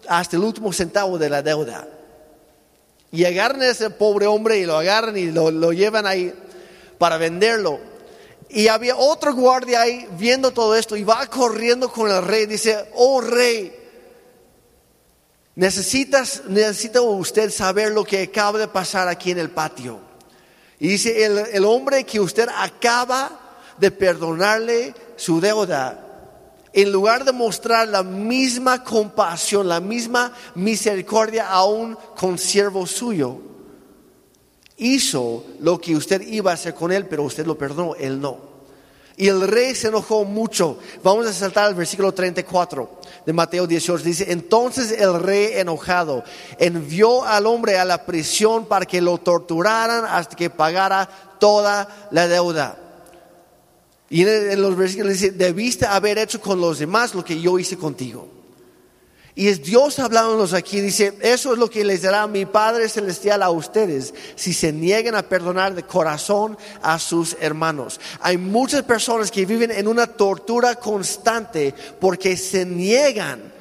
[0.09, 1.87] hasta el último centavo de la deuda.
[3.13, 6.35] Y agarran a ese pobre hombre y lo agarran y lo, lo llevan ahí
[6.99, 7.79] para venderlo.
[8.51, 12.47] Y había otro guardia ahí viendo todo esto y va corriendo con el rey.
[12.47, 13.75] Dice, oh rey,
[15.55, 20.01] necesitas, necesita usted saber lo que acaba de pasar aquí en el patio.
[20.79, 26.05] Y dice, el, el hombre que usted acaba de perdonarle su deuda,
[26.73, 33.41] en lugar de mostrar la misma compasión, la misma misericordia a un consiervo suyo,
[34.79, 38.49] hizo lo que usted iba a hacer con él, pero usted lo perdonó, él no.
[39.17, 40.79] Y el rey se enojó mucho.
[41.03, 44.05] Vamos a saltar al versículo 34 de Mateo 18.
[44.05, 46.23] Dice, entonces el rey enojado
[46.57, 51.09] envió al hombre a la prisión para que lo torturaran hasta que pagara
[51.41, 52.79] toda la deuda.
[54.09, 57.77] Y en, los versículos dice, debiste haber hecho con los demás lo que yo hice
[57.77, 58.38] contigo.
[59.39, 63.41] Y es Dios hablándonos aquí, dice, eso es lo que les dará mi Padre Celestial
[63.45, 68.01] a ustedes si se niegan a perdonar de corazón a sus hermanos.
[68.19, 73.53] Hay muchas personas que viven en una tortura constante porque se niegan,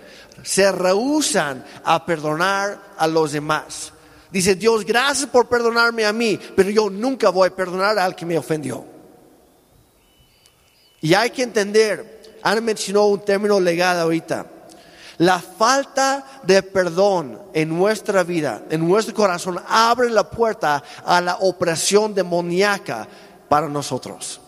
[0.42, 3.94] se rehusan a perdonar a los demás.
[4.32, 8.26] Dice Dios, gracias por perdonarme a mí, pero yo nunca voy a perdonar al que
[8.26, 8.84] me ofendió.
[11.02, 14.57] Y hay que entender, han mencionado un término legado ahorita.
[15.20, 21.38] La falta de perdón en nuestra vida, en nuestro corazón, abre la puerta a la
[21.38, 23.08] opresión demoníaca
[23.50, 24.42] para nosotros.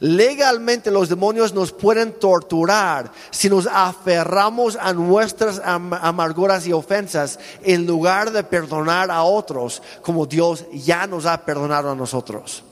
[0.00, 7.86] Legalmente los demonios nos pueden torturar si nos aferramos a nuestras amarguras y ofensas en
[7.86, 12.64] lugar de perdonar a otros como Dios ya nos ha perdonado a nosotros.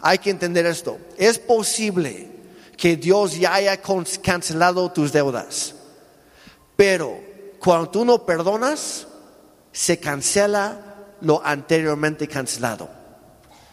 [0.00, 0.98] Hay que entender esto.
[1.16, 2.28] Es posible
[2.76, 3.80] que Dios ya haya
[4.22, 5.74] cancelado tus deudas.
[6.76, 7.20] Pero
[7.58, 9.06] cuando tú no perdonas,
[9.72, 12.88] se cancela lo anteriormente cancelado.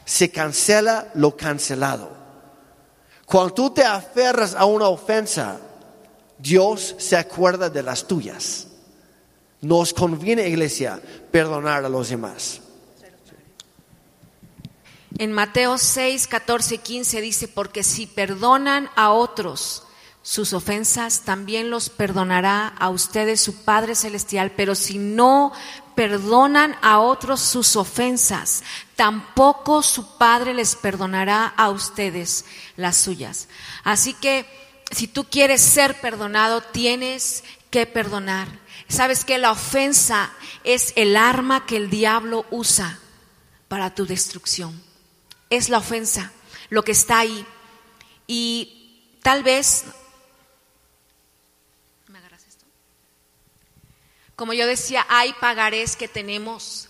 [0.06, 2.10] Se cancela lo cancelado.
[3.26, 5.60] Cuando tú te aferras a una ofensa,
[6.38, 8.68] Dios se acuerda de las tuyas.
[9.62, 11.00] Nos conviene, iglesia,
[11.32, 12.62] perdonar a los demás.
[15.18, 19.84] En Mateo 6, 14 y 15 dice, porque si perdonan a otros
[20.24, 25.52] sus ofensas, también los perdonará a ustedes su Padre Celestial, pero si no
[25.96, 28.64] perdonan a otros sus ofensas,
[28.96, 32.46] tampoco su Padre les perdonará a ustedes
[32.76, 33.48] las suyas.
[33.84, 34.46] Así que
[34.92, 38.48] si tú quieres ser perdonado, tienes que perdonar.
[38.88, 40.32] Sabes que la ofensa
[40.64, 43.00] es el arma que el diablo usa
[43.68, 44.92] para tu destrucción
[45.52, 46.32] es la ofensa,
[46.70, 47.46] lo que está ahí.
[48.26, 49.84] Y tal vez,
[52.08, 52.66] ¿me agarras esto?
[54.42, 56.90] Como yo decía, hay pagarés que tenemos,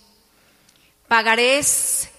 [1.10, 2.10] pagarés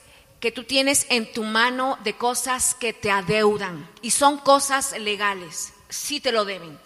[0.40, 5.72] que tú tienes en tu mano de cosas que te adeudan y son cosas legales,
[5.88, 6.78] sí te lo deben.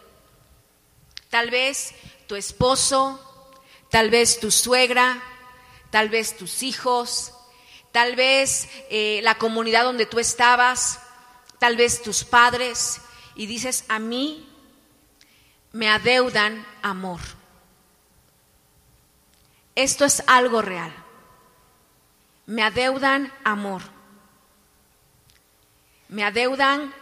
[1.28, 1.92] Tal vez
[2.28, 3.20] tu esposo,
[3.90, 5.20] tal vez tu suegra,
[5.90, 7.32] tal vez tus hijos,
[7.90, 11.00] tal vez eh, la comunidad donde tú estabas,
[11.58, 13.00] tal vez tus padres,
[13.34, 14.48] y dices, a mí
[15.72, 17.18] me adeudan amor.
[19.76, 21.06] Esto es algo real
[22.46, 23.82] me adeudan amor,
[26.08, 26.94] me adeudan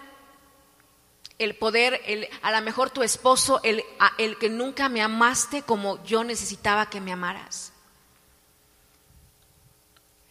[1.39, 3.85] el poder, el, a lo mejor tu esposo, el,
[4.19, 7.73] el que nunca me amaste como yo necesitaba que me amaras.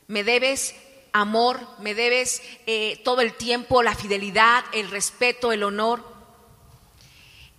[0.07, 0.75] Me debes
[1.11, 6.12] amor, me debes eh, todo el tiempo la fidelidad, el respeto, el honor.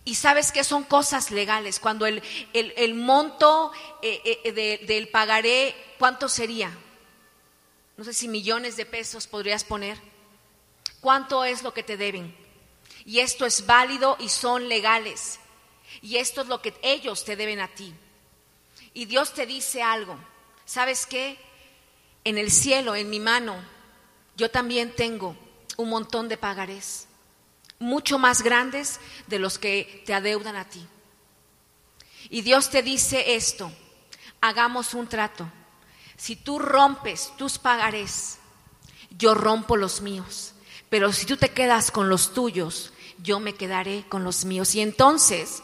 [0.05, 1.80] Y sabes que son cosas legales.
[1.80, 6.70] Cuando el, el, monto eh, eh, del pagaré, ¿cuánto sería?
[7.96, 9.98] no sé si millones de pesos podrías poner.
[11.00, 12.34] ¿Cuánto es lo que te deben?
[13.05, 15.38] Y esto es válido y son legales.
[16.02, 17.94] Y esto es lo que ellos te deben a ti.
[18.94, 20.18] Y Dios te dice algo.
[20.64, 21.38] ¿Sabes qué?
[22.24, 23.57] En el cielo, en mi mano,
[24.36, 25.36] yo también tengo
[25.76, 27.07] un montón de pagarés,
[27.85, 30.87] mucho más grandes de los que te adeudan a ti.
[32.30, 33.70] Y Dios te dice esto,
[34.41, 35.51] hagamos un trato.
[36.16, 38.39] Si tú rompes tus pagarés,
[39.11, 40.55] yo rompo los míos.
[40.89, 44.74] Pero si tú te quedas con los tuyos, yo me quedaré con los míos.
[44.74, 45.62] Y entonces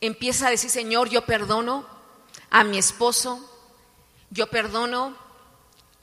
[0.00, 1.86] empieza a decir, Señor, yo perdono
[2.50, 3.38] a mi esposo,
[4.30, 5.16] yo perdono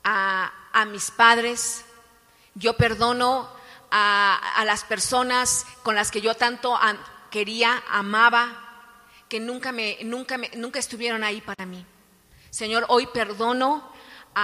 [0.03, 0.51] a,
[0.91, 1.85] mis padres,
[2.53, 3.49] yo perdono
[3.97, 6.77] a, las personas con las que yo tanto
[7.31, 8.91] quería, amaba,
[9.29, 11.85] que nunca, me, nunca, nunca estuvieron ahí para mí.
[12.49, 13.89] Señor, hoy perdono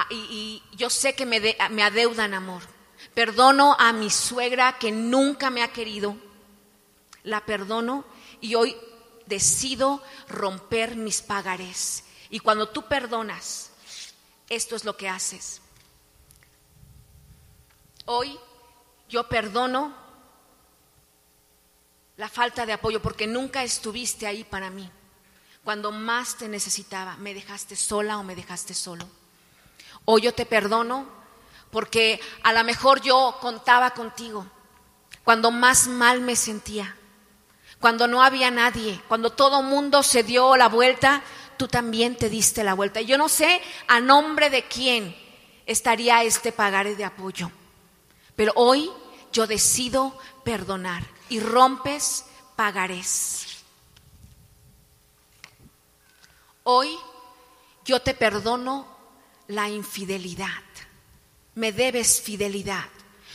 [0.09, 2.61] y, yo sé que me, me adeudan amor.
[3.13, 6.15] Perdono a mi suegra que nunca me ha querido.
[7.23, 8.05] La perdono
[8.39, 8.77] y hoy
[9.25, 12.05] decido romper mis pagarés.
[12.29, 13.71] Y cuando tú perdonas,
[14.47, 15.61] esto es lo que haces.
[18.05, 18.39] Hoy
[19.11, 19.93] yo perdono
[22.15, 24.89] la falta de apoyo porque nunca estuviste ahí para mí.
[25.65, 29.05] Cuando más te necesitaba, me dejaste sola o me dejaste solo.
[30.05, 31.05] Hoy yo te perdono
[31.71, 34.47] porque a lo mejor yo contaba contigo
[35.23, 36.95] cuando más mal me sentía,
[37.79, 41.21] cuando no había nadie, cuando todo mundo se dio la vuelta,
[41.57, 43.01] tú también te diste la vuelta.
[43.01, 45.15] Y yo no sé a nombre de quién
[45.65, 47.51] estaría este pagaré de apoyo,
[48.35, 48.89] pero hoy
[49.31, 52.25] yo decido perdonar y rompes
[52.55, 53.47] pagarés.
[56.63, 56.95] Hoy
[57.85, 58.87] yo te perdono
[59.47, 60.63] la infidelidad.
[61.55, 62.89] Me debes fidelidad.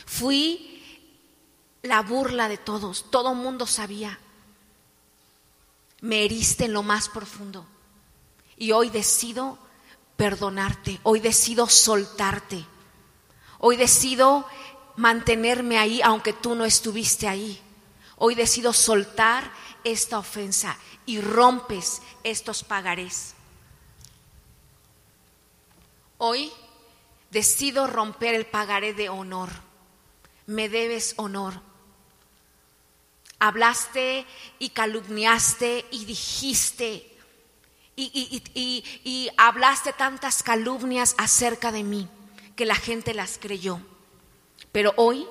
[0.05, 1.07] Fui
[1.83, 3.11] la burla de todos.
[3.11, 4.19] Todo mundo sabía.
[6.01, 7.65] Me heriste en lo más profundo.
[8.57, 9.59] Y hoy decido
[10.15, 10.99] perdonarte.
[11.03, 12.65] Hoy decido soltarte.
[13.59, 14.45] Hoy decido
[14.97, 17.59] mantenerme ahí aunque tú no estuviste ahí.
[18.17, 19.49] Hoy decido soltar
[19.83, 23.33] esta ofensa y rompes estos pagarés.
[26.17, 26.51] Hoy
[27.31, 29.49] decido romper el pagaré de honor.
[30.47, 31.61] Me debes honor.
[33.39, 34.25] Hablaste
[34.57, 37.17] y calumniaste y dijiste
[37.99, 42.07] y, y, hablaste tantas calumnias acerca de mí
[42.55, 43.79] que la gente las creyó.
[44.77, 45.25] Pero hoy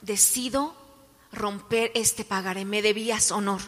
[0.00, 0.74] decido
[1.30, 2.64] romper este pagaré.
[2.64, 3.60] Me debías honor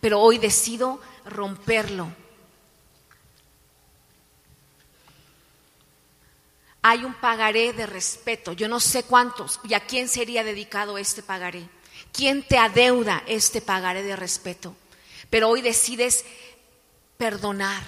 [0.00, 2.12] pero hoy decido romperlo.
[6.82, 11.22] Hay un pagaré de respeto, yo no sé cuántos y a quién sería dedicado este
[11.22, 11.68] pagaré.
[12.12, 14.74] ¿Quién te adeuda este pagaré de respeto?
[15.28, 16.24] Pero hoy decides
[17.18, 17.82] perdonar,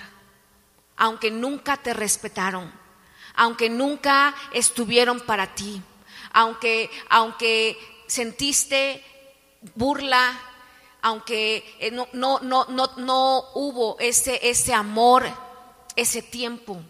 [0.97, 2.71] aunque nunca te respetaron,
[3.35, 5.81] aunque nunca estuvieron para ti,
[6.33, 7.77] aunque, aunque
[8.07, 9.05] sentiste
[9.75, 10.39] burla,
[11.03, 12.65] aunque eh, no, no, no,
[12.97, 15.27] no, hubo ese, ese amor,
[15.97, 16.83] ese tiempo,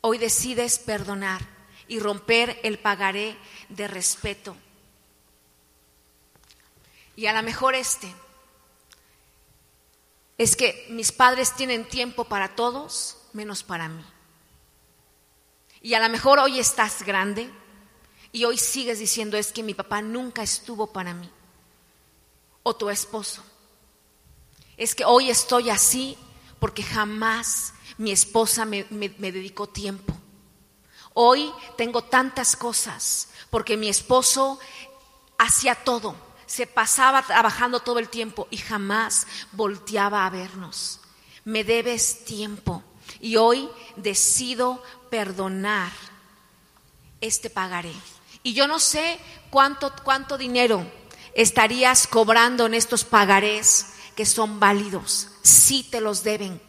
[0.00, 1.40] hoy decides perdonar
[1.88, 3.36] y romper el pagaré
[3.68, 4.56] de respeto.
[7.14, 8.12] Y a lo mejor este
[10.36, 14.04] es que mis padres tienen tiempo para todos menos para mí.
[15.80, 17.50] Y a lo mejor hoy estás grande
[18.36, 21.30] y hoy sigues diciendo es que mi papá nunca estuvo para mí
[22.62, 23.42] o tu esposo.
[24.76, 26.18] Es que hoy estoy así
[26.58, 30.14] porque jamás mi esposa me, me dedicó tiempo.
[31.14, 34.58] Hoy tengo tantas cosas porque mi esposo
[35.38, 36.14] hacía todo,
[36.44, 41.00] se pasaba trabajando todo el tiempo y jamás volteaba a vernos.
[41.46, 42.82] Me debes tiempo
[43.18, 43.66] y hoy
[43.96, 45.90] decido perdonar
[47.22, 47.94] este pagaré.
[48.46, 49.18] Y yo no sé
[49.50, 50.88] cuánto, cuánto dinero
[51.34, 55.30] estarías cobrando en estos pagarés que son válidos.
[55.42, 56.62] Sí te los deben.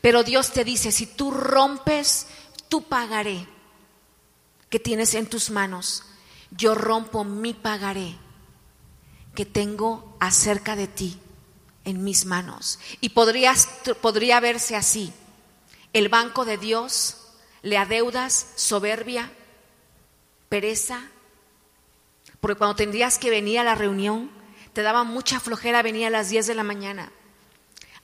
[0.00, 2.26] Pero Dios te dice, si tú rompes
[2.68, 3.46] tu pagaré
[4.68, 6.02] que tienes en tus manos,
[6.50, 8.18] yo rompo mi pagaré
[9.36, 11.20] que tengo acerca de ti
[11.84, 12.80] en mis manos.
[13.00, 13.68] Y podrías,
[14.00, 15.12] podría verse así.
[15.92, 17.18] El banco de Dios
[17.62, 19.30] le adeudas soberbia,
[20.48, 21.02] pereza,
[22.40, 24.30] porque cuando tendrías que venir a la reunión,
[24.72, 27.10] te daba mucha flojera venir a las 10 de la mañana.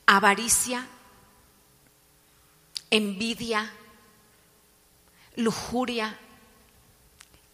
[0.06, 0.86] Avaricia,
[2.90, 3.70] envidia,
[5.36, 6.18] lujuria,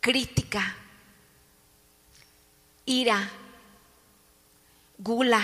[0.01, 0.77] crítica,
[2.85, 3.29] ira,
[4.99, 5.43] gula,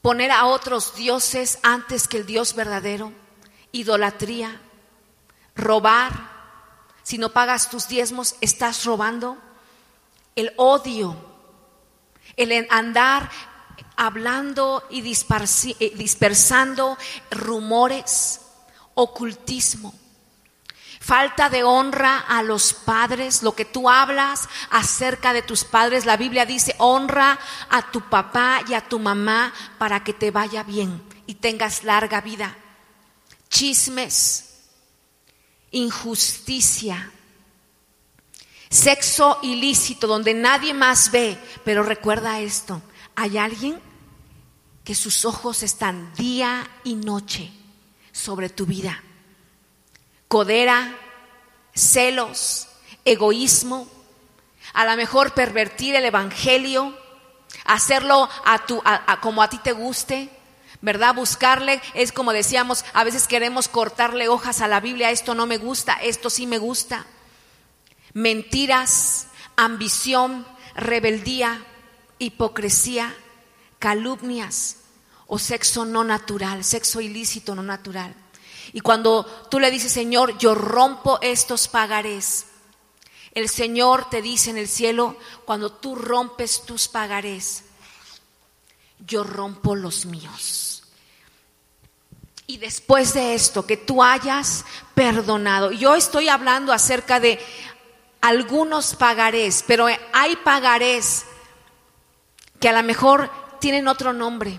[0.00, 3.12] poner a otros dioses antes que el Dios verdadero,
[3.72, 4.60] idolatría,
[5.56, 6.37] robar,
[7.08, 9.38] si no pagas tus diezmos, estás robando.
[10.36, 11.16] El odio,
[12.36, 13.30] el andar
[13.96, 16.98] hablando y eh, dispersando
[17.30, 18.42] rumores,
[18.92, 19.94] ocultismo.
[21.00, 26.04] Falta de honra a los padres, lo que tú hablas acerca de tus padres.
[26.04, 27.38] La Biblia dice, honra
[27.70, 32.20] a tu papá y a tu mamá para que te vaya bien y tengas larga
[32.20, 32.54] vida.
[33.48, 34.47] Chismes,
[35.70, 37.12] injusticia,
[38.70, 42.82] sexo ilícito donde nadie más ve, pero recuerda esto,
[43.14, 43.80] hay alguien
[44.84, 47.50] que sus ojos están día y noche
[48.12, 49.02] sobre tu vida.
[50.28, 50.96] Codera,
[51.74, 52.68] celos,
[53.04, 53.88] egoísmo,
[54.74, 56.96] a lo mejor pervertir el evangelio,
[57.64, 58.82] hacerlo a tu,
[59.20, 60.30] como a ti te guste,
[60.80, 61.14] ¿verdad?
[61.14, 65.58] Buscarle es como decíamos, a veces queremos cortarle hojas a la Biblia, esto no me
[65.58, 67.06] gusta, esto sí me gusta.
[68.12, 71.64] Mentiras, ambición, rebeldía,
[72.18, 73.14] hipocresía,
[73.78, 74.76] calumnias
[75.26, 78.14] o sexo no natural, sexo ilícito no natural.
[78.72, 82.46] Y cuando tú le dices, Señor, yo rompo estos pagarés,
[83.32, 87.64] el Señor te dice en el cielo, cuando tú rompes tus pagarés,
[88.98, 90.67] yo rompo los míos.
[92.50, 95.70] Y después de esto, que tú hayas perdonado.
[95.70, 97.38] Yo estoy hablando acerca de
[98.22, 101.26] algunos pagarés, pero hay pagarés
[102.58, 103.30] que a lo mejor
[103.60, 104.58] tienen otro nombre.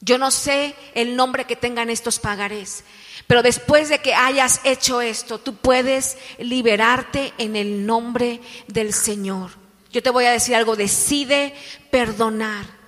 [0.00, 2.82] Yo no sé el nombre que tengan estos pagarés,
[3.28, 9.52] pero después de que hayas hecho esto, tú puedes liberarte en el nombre del Señor.
[9.92, 11.54] Yo te voy a decir algo, decide
[11.92, 12.83] perdonar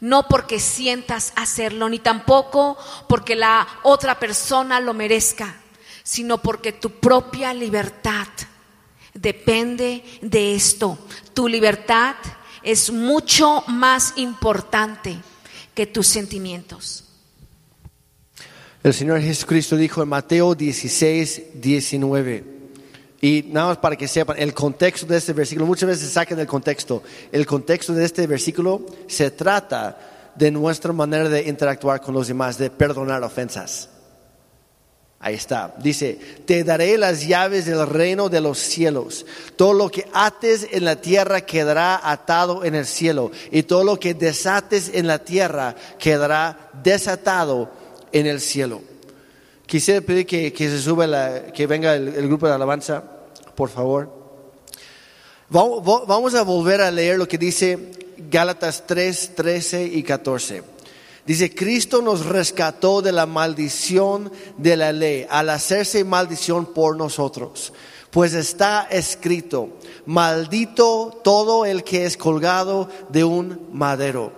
[0.00, 2.76] no porque sientas hacerlo, ni tampoco
[3.08, 5.56] porque la otra persona lo merezca,
[6.02, 8.28] sino porque tu propia libertad
[9.14, 10.98] depende de esto.
[11.34, 12.14] Tu libertad
[12.62, 15.18] es mucho más importante
[15.74, 17.04] que tus sentimientos.
[18.82, 22.57] El Señor Jesucristo dijo en Mateo 16, 19.
[23.20, 26.46] Y nada más para que sepan, el contexto de este versículo, muchas veces sacan del
[26.46, 27.02] contexto.
[27.32, 32.58] El contexto de este versículo se trata de nuestra manera de interactuar con los demás,
[32.58, 33.88] de perdonar ofensas.
[35.20, 35.74] Ahí está.
[35.78, 36.16] Dice,
[36.46, 39.26] te daré las llaves del reino de los cielos.
[39.56, 43.32] Todo lo que ates en la tierra quedará atado en el cielo.
[43.50, 47.72] Y todo lo que desates en la tierra quedará desatado
[48.12, 48.80] en el cielo.
[49.68, 53.04] Quisiera pedir que, se suba, la, que venga el, grupo de alabanza,
[53.54, 54.10] por favor.
[55.50, 57.90] Vamos a volver a leer lo que dice
[58.30, 60.62] Gálatas 3, 13 y 14.
[61.26, 67.74] Dice, Cristo nos rescató de la maldición de la ley al hacerse maldición por nosotros.
[68.10, 74.32] Pues está escrito, maldito todo el que es colgado de un madero.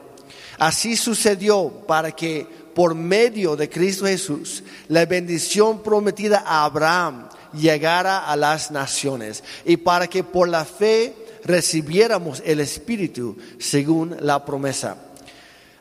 [0.59, 8.21] Así sucedió para que por medio de Cristo Jesús, la bendición prometida a Abraham llegara
[8.27, 11.15] a las naciones y para que por la fe
[11.45, 14.97] recibiéramos el Espíritu según la promesa.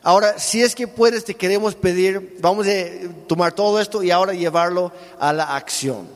[0.02, 2.72] Ahora, si es que puedes, te queremos pedir, vamos a
[3.26, 6.06] tomar todo esto y ahora llevarlo a la acción.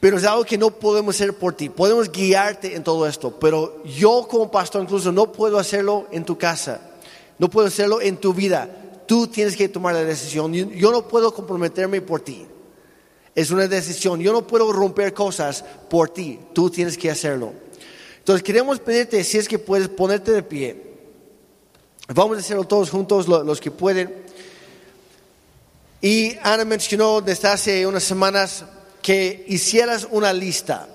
[0.00, 1.68] Pero es algo que no podemos hacer por ti.
[1.68, 6.38] Podemos guiarte en todo esto, pero yo como pastor incluso no puedo hacerlo en tu
[6.38, 6.80] casa,
[7.38, 10.52] no puedo hacerlo en tu vida tú tienes que tomar la decisión.
[10.52, 12.46] Yo, no puedo comprometerme por ti.
[13.34, 14.20] Es una decisión.
[14.20, 16.38] Yo no puedo romper cosas por ti.
[16.52, 17.52] Tú tienes que hacerlo.
[18.18, 20.82] Entonces queremos pedirte si es que puedes ponerte de pie.
[22.14, 24.14] Vamos a hacerlo todos juntos, lo- los que pueden.
[26.00, 28.64] Y Ana mencionó desde hace unas semanas
[29.02, 30.88] que hicieras una lista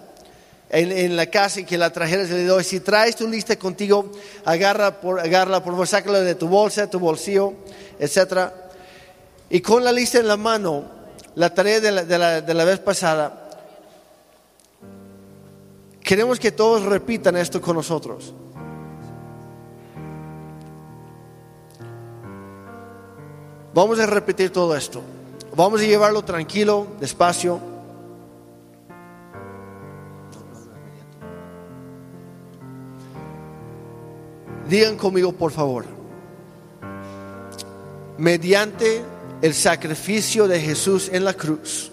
[0.69, 2.63] en, en la casa y que la trajeras de hoy.
[2.63, 4.11] Si traes tu lista contigo,
[4.45, 7.53] agarra por, agárrala, por favor, sácala de tu bolsa, tu bolsillo,
[7.99, 8.49] etc.
[9.49, 10.85] Y con la lista en la mano,
[11.35, 13.49] la tarea de la, de la- de la vez pasada,
[16.03, 18.33] queremos que todos repitan esto con nosotros.
[23.73, 25.01] Vamos a repetir todo esto.
[25.55, 27.59] Vamos a llevarlo tranquilo, despacio.
[34.69, 35.85] Digan conmigo, por favor.
[38.19, 39.03] Mediante
[39.41, 41.91] el sacrificio de Jesús en la cruz,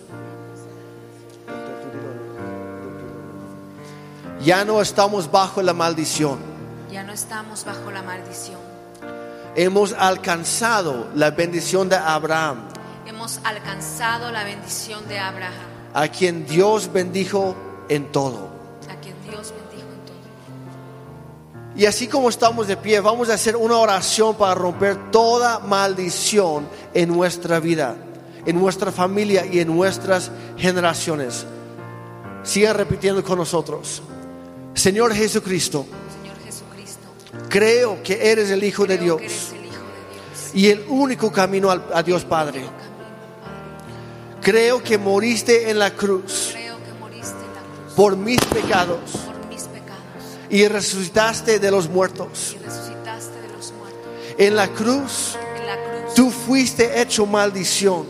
[4.43, 6.39] ya no estamos bajo la maldición.
[6.93, 8.59] Ya no estamos bajo la maldición.
[9.55, 12.69] Hemos alcanzado la bendición de Abraham,
[13.07, 15.55] Hemos alcanzado la bendición de Abraham,
[15.95, 17.57] a quien Dios bendijo
[17.89, 18.56] en todo.
[21.77, 26.67] Y así como estamos de pie, vamos a hacer una oración para romper toda maldición
[26.95, 27.97] en nuestra vida,
[28.47, 31.45] en nuestra familia y en nuestras generaciones.
[32.45, 34.03] Sigan repitiendo con nosotros.
[34.73, 35.85] Señor Jesucristo,
[36.23, 40.55] Señor Jesucristo, creo que eres el Hijo de Dios que eres el Hijo de Dios.
[40.55, 42.61] y el único camino al- a Dios Padre.
[42.61, 44.41] Camino, Padre.
[44.43, 48.99] Creo que moriste en la cruz Creo que moriste en la cruz por mis pecados
[49.01, 49.36] por mis pecados
[50.51, 52.55] y resucitaste de los muertos.
[52.59, 54.01] y resucitaste de los muertos.
[54.39, 58.05] En la cruz En la cruz tú fuiste hecho maldición.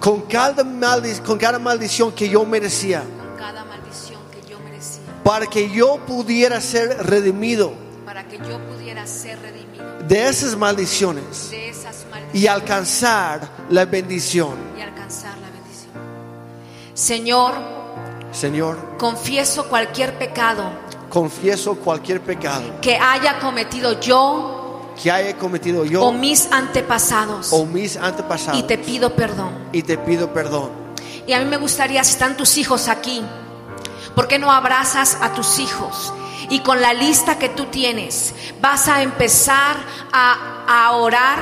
[0.00, 5.00] Con cada, maldi- con cada maldición que yo merecía, con cada maldición que yo merecía,
[5.24, 7.72] para que yo pudiera ser redimido
[8.04, 13.84] para que yo pudiera ser redimido de esas maldiciones de esas maldiciones y alcanzar la
[13.84, 14.54] bendición.
[14.78, 15.92] y alcanzar la bendición.
[16.94, 17.54] Señor,
[18.32, 20.70] Señor, confieso cualquier pecado
[21.20, 27.64] confieso cualquier pecado que haya cometido yo que haya cometido yo o mis antepasados o
[27.64, 29.50] mis antepasados y te pido perdón.
[29.72, 30.70] y te pido perdón.
[31.26, 33.22] Y a mí me gustaría, si están tus hijos aquí,
[34.14, 36.12] ¿por qué no abrazas a tus hijos?
[36.50, 39.76] Y con la lista que tú tienes, vas a empezar
[40.12, 41.38] a, a orar.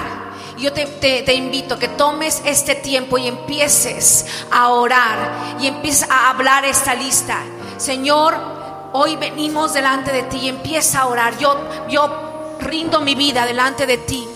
[0.58, 6.08] Yo te, te- te invito que tomes este tiempo y empieces a orar y empieces
[6.10, 7.38] a hablar esta lista.
[7.76, 8.34] Señor,
[8.96, 11.36] hoy venimos delante de ti y empieza a orar.
[11.38, 14.26] Yo, yo rindo mi vida delante de ti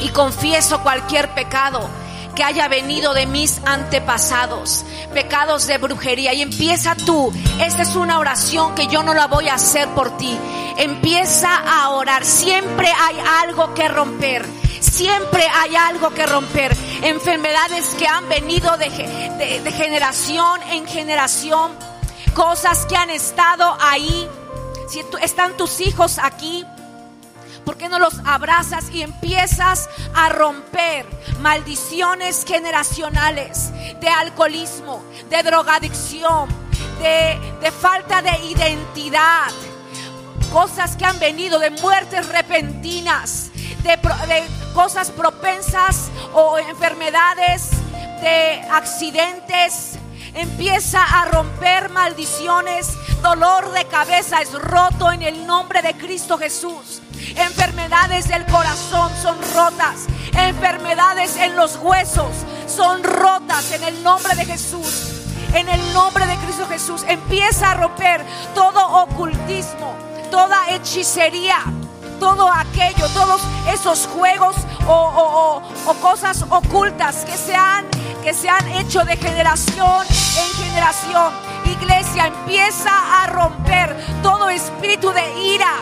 [0.00, 1.88] y confieso cualquier pecado
[2.36, 6.32] que haya venido de mis antepasados, pecados de brujería.
[6.32, 10.16] Y empieza tú, esta es una oración que yo no la voy a hacer por
[10.16, 10.38] ti.
[10.78, 14.46] Empieza a orar, siempre hay algo que romper.
[14.80, 16.76] Siempre hay algo que romper.
[17.02, 21.91] Enfermedades que han venido de, de generación en generación.
[22.34, 24.28] Cosas que han estado ahí.
[24.88, 26.64] Si están tus hijos aquí,
[27.64, 31.06] ¿Por qué no los abrazas y empiezas a romper
[31.40, 33.70] maldiciones generacionales
[34.00, 36.48] de alcoholismo, de drogadicción,
[37.00, 39.50] de, de falta de identidad?
[40.52, 43.50] Cosas que han venido de muertes repentinas,
[43.84, 47.70] de, de cosas propensas o enfermedades,
[48.20, 49.98] de accidentes.
[50.34, 52.96] Empieza a romper maldiciones.
[53.22, 57.02] Dolor de cabeza es roto en el nombre de Cristo Jesús.
[57.36, 60.06] Enfermedades del corazón son rotas.
[60.36, 62.30] Enfermedades en los huesos
[62.66, 65.22] son rotas en el nombre de Jesús.
[65.54, 68.24] En el nombre de Cristo Jesús empieza a romper
[68.54, 69.94] todo ocultismo,
[70.30, 71.58] toda hechicería,
[72.22, 74.54] todo aquello, todos esos juegos
[74.86, 75.60] o,
[76.00, 77.84] cosas ocultas que se, han,
[78.22, 81.32] que se han hecho de generación en generación.
[81.64, 85.72] Iglesia empieza a romper todo espíritu de ira,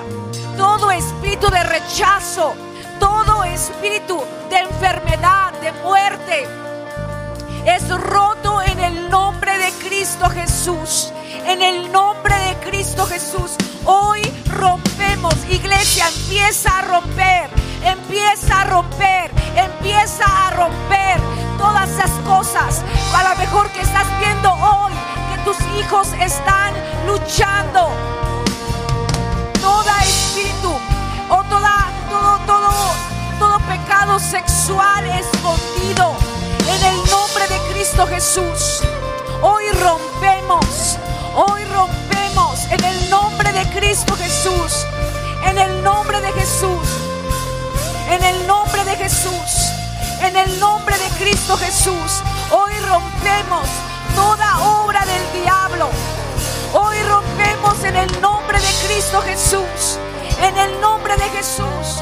[0.56, 2.54] todo espíritu de rechazo,
[2.98, 4.18] todo espíritu
[4.48, 6.48] de enfermedad, de muerte.
[7.66, 11.12] Es roto en el nombre de Cristo Jesús.
[11.46, 13.56] En el nombre de Cristo Jesús.
[13.84, 14.89] Hoy rompemos.
[15.50, 17.50] Iglesia, empieza a romper.
[17.82, 19.30] Empieza a romper.
[19.54, 21.20] Empieza a romper
[21.58, 22.82] todas esas cosas.
[23.14, 24.92] A lo mejor que estás viendo hoy
[25.30, 26.72] que tus hijos están
[27.06, 27.90] luchando
[29.60, 30.72] toda espíritu
[31.28, 32.70] o toda, todo, todo,
[33.38, 36.14] todo pecado sexual escondido.
[36.66, 38.82] En el nombre de Cristo Jesús.
[39.42, 40.96] Hoy rompemos.
[41.34, 42.19] Hoy rompemos.
[43.52, 44.86] De Cristo Jesús.
[45.44, 46.86] En el nombre de Jesús.
[48.08, 49.72] En el nombre de Jesús.
[50.22, 52.22] En el nombre de Cristo Jesús.
[52.52, 53.66] Hoy rompemos
[54.14, 55.90] toda obra del diablo.
[56.74, 59.98] Hoy rompemos en el nombre de Cristo Jesús.
[60.42, 62.00] En el nombre de Jesús.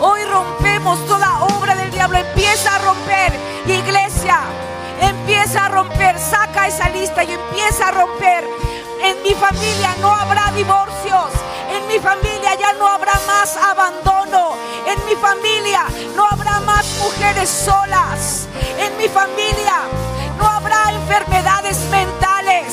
[0.00, 2.18] Hoy rompemos toda obra del diablo.
[2.18, 3.32] Empieza a romper,
[3.66, 4.40] iglesia.
[5.00, 6.18] Empieza a romper.
[6.18, 8.67] Saca esa lista y empieza a romper.
[9.08, 11.30] En mi familia no habrá divorcios.
[11.70, 14.52] En mi familia ya no habrá más abandono.
[14.86, 18.46] En mi familia no habrá más mujeres solas.
[18.78, 19.76] En mi familia
[20.36, 22.66] no habrá enfermedades mentales.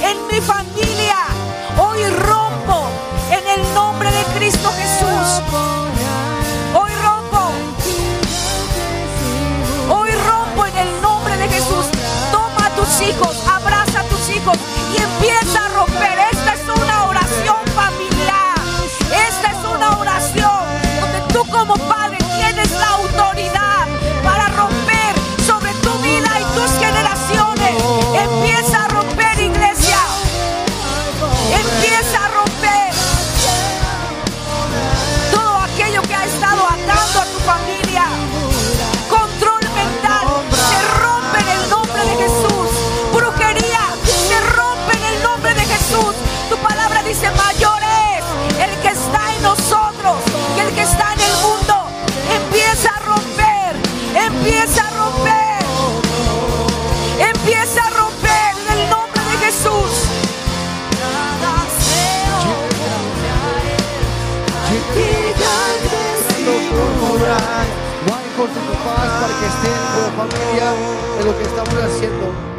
[0.00, 1.26] En mi familia
[1.76, 2.86] hoy rompo
[3.30, 5.42] en el nombre de Cristo Jesús.
[6.72, 7.52] Hoy rompo.
[9.94, 11.84] Hoy rompo en el nombre de Jesús.
[12.30, 14.56] Toma a tus hijos, abraza a tus hijos
[14.92, 16.18] y empieza a romper.
[16.32, 18.56] Esta es una oración familiar.
[19.28, 20.64] Esta es una oración
[21.00, 22.01] donde tú como padre
[70.12, 70.72] familia
[71.18, 72.52] en lo que estamos haciendo.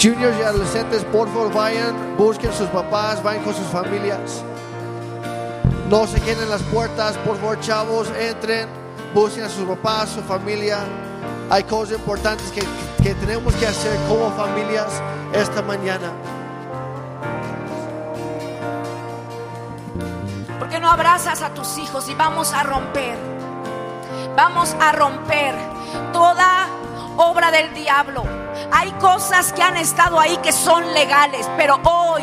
[0.00, 4.44] Juniors y adolescentes, por favor, vayan, busquen sus papás, vayan con sus familias.
[5.88, 8.68] No se queden en las puertas, por favor, chavos, entren,
[9.14, 10.78] busquen a sus papás, su familia.
[11.50, 12.62] Hay cosas importantes que,
[13.02, 15.02] que tenemos que hacer como familias
[15.32, 16.12] esta mañana.
[20.58, 23.37] ¿Por qué no abrazas a tus hijos y vamos a romper?
[24.38, 25.52] Vamos a romper
[26.12, 26.68] toda
[27.16, 28.22] obra del diablo.
[28.70, 32.22] Hay cosas que han estado ahí que son legales, pero hoy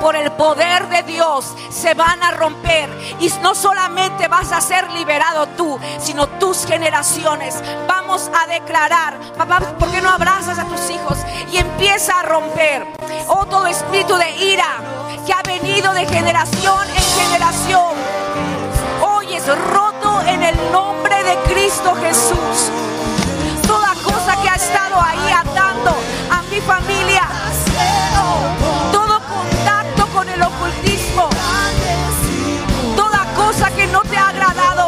[0.00, 2.90] por el poder de Dios se van a romper
[3.20, 7.62] y no solamente vas a ser liberado tú, sino tus generaciones.
[7.86, 11.18] Vamos a declarar, papá, ¿por qué no abrazas a tus hijos
[11.52, 12.88] y empieza a romper?
[13.28, 14.80] Oh, todo espíritu de ira
[15.24, 17.94] que ha venido de generación en generación.
[19.00, 22.70] Hoy es roto en el nombre de Cristo Jesús.
[23.66, 25.94] Toda cosa que ha estado ahí atando
[26.30, 27.22] a mi familia.
[28.92, 31.28] Todo contacto con el ocultismo.
[32.96, 34.81] Toda cosa que no te ha agradado.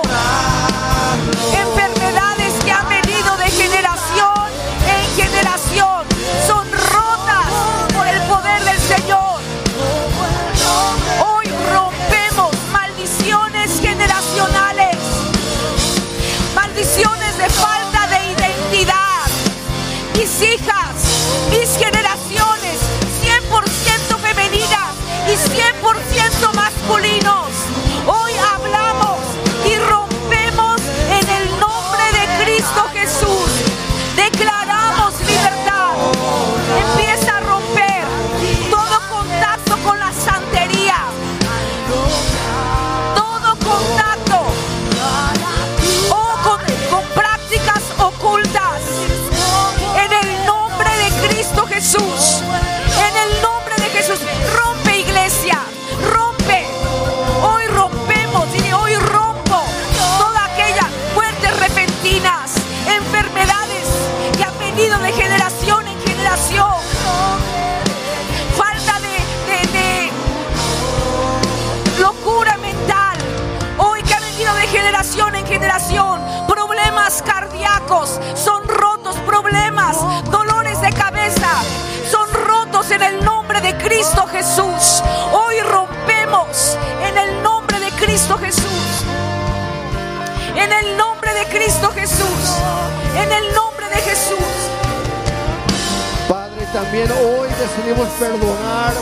[96.95, 98.93] También hoy decidimos perdonar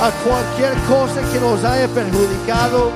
[0.00, 2.90] a cualquier cosa que nos haya perjudicado,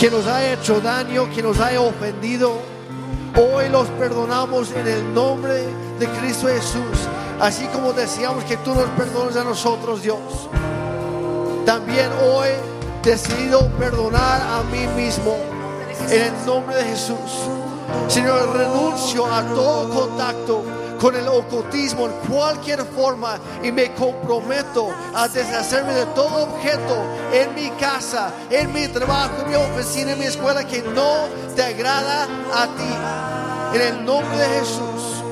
[0.00, 2.54] que nos haya hecho daño, que nos haya ofendido.
[3.36, 5.66] Hoy los perdonamos en el nombre
[5.98, 7.06] de Cristo Jesús.
[7.38, 10.48] Así como decíamos que tú nos perdones a nosotros, Dios.
[11.66, 12.48] También hoy
[13.02, 15.36] decido perdonar a mí mismo
[16.08, 17.18] en el nombre de Jesús.
[18.08, 20.62] Señor, renuncio a todo contacto
[21.00, 26.96] con el ocultismo en cualquier forma y me comprometo a deshacerme de todo objeto
[27.32, 31.62] en mi casa, en mi trabajo, en mi oficina, en mi escuela que no te
[31.62, 32.24] agrada
[32.54, 33.76] a ti.
[33.76, 35.22] En el nombre de Jesús.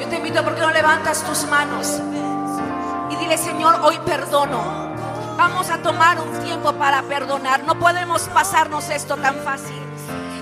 [0.00, 2.00] Yo te invito porque no levantas tus manos
[3.10, 4.92] y dile, Señor, hoy perdono.
[5.36, 7.64] Vamos a tomar un tiempo para perdonar.
[7.64, 9.80] No podemos pasarnos esto tan fácil.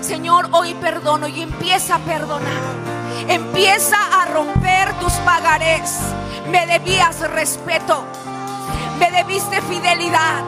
[0.01, 3.00] Señor, hoy perdono y empieza a perdonar.
[3.27, 5.99] Empieza a romper tus pagarés.
[6.49, 8.03] Me debías respeto.
[8.99, 10.43] Me debiste fidelidad.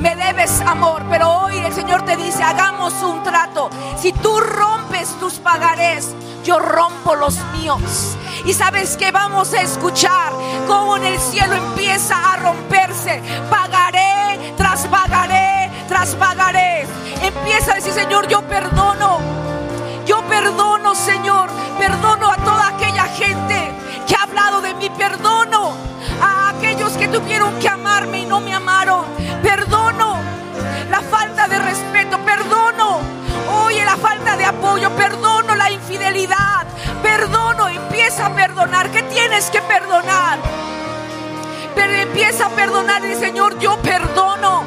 [0.00, 1.02] Me debes amor.
[1.10, 3.70] Pero hoy el Señor te dice, hagamos un trato.
[4.00, 6.14] Si tú rompes tus pagarés,
[6.44, 8.16] yo rompo los míos.
[8.44, 10.32] Y sabes que vamos a escuchar
[10.66, 13.22] cómo en el cielo empieza a romperse.
[13.48, 15.54] Pagaré tras pagaré
[15.88, 16.86] tras pagaré.
[17.22, 19.18] Empieza a decir, Señor, yo perdono.
[20.06, 21.48] Yo perdono, Señor,
[21.78, 23.72] perdono a toda aquella gente
[24.06, 25.72] que ha hablado de mí, perdono
[26.20, 29.04] a aquellos que tuvieron que amarme y no me amaron,
[29.42, 30.18] perdono
[30.90, 33.00] la falta de respeto, perdono,
[33.64, 36.66] oye, la falta de apoyo, perdono la infidelidad,
[37.02, 40.38] perdono, empieza a perdonar, ¿qué tienes que perdonar?
[41.74, 44.62] Pero empieza a perdonar el Señor, yo perdono.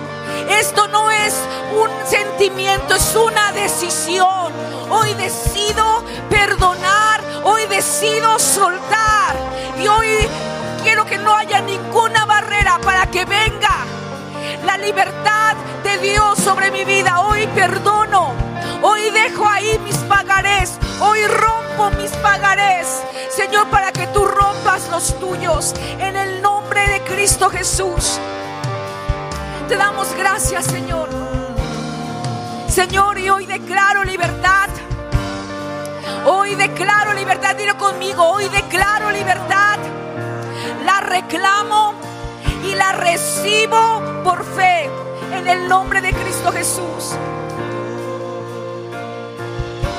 [0.50, 1.34] Esto no es
[1.74, 4.52] un sentimiento, es una decisión.
[4.90, 9.36] Hoy decido perdonar, hoy decido soltar.
[9.80, 10.08] Y hoy
[10.84, 13.86] quiero que no haya ninguna barrera para que venga
[14.66, 17.20] la libertad de Dios sobre mi vida.
[17.22, 18.34] Hoy perdono,
[18.82, 23.04] hoy dejo ahí mis pagarés, hoy rompo mis pagarés.
[23.30, 28.20] Señor, para que tú rompas los tuyos en el nombre de Cristo Jesús.
[29.68, 31.47] Te damos gracias, Señor.
[32.78, 34.70] Señor, y hoy declaro libertad.
[36.28, 37.56] Hoy declaro libertad.
[37.56, 38.24] Dilo conmigo.
[38.24, 39.80] Hoy declaro libertad.
[40.86, 41.96] La reclamo
[42.64, 44.92] y la recibo por fe
[45.34, 47.16] en el nombre de Cristo Jesús.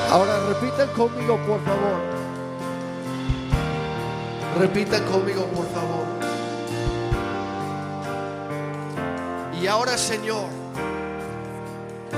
[0.09, 1.99] Ahora repitan conmigo, por favor.
[4.57, 6.05] Repitan conmigo, por favor.
[9.61, 10.58] Y ahora, Señor,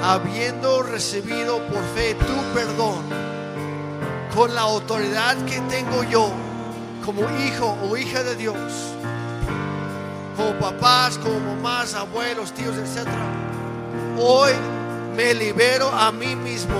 [0.03, 3.03] habiendo recibido por fe tu perdón,
[4.35, 6.31] con la autoridad que tengo yo
[7.05, 8.55] como hijo o hija de Dios,
[10.37, 13.07] como papás, como mamás, abuelos, tíos, etc.
[14.17, 14.51] Hoy
[15.15, 16.75] me libero a mí mismo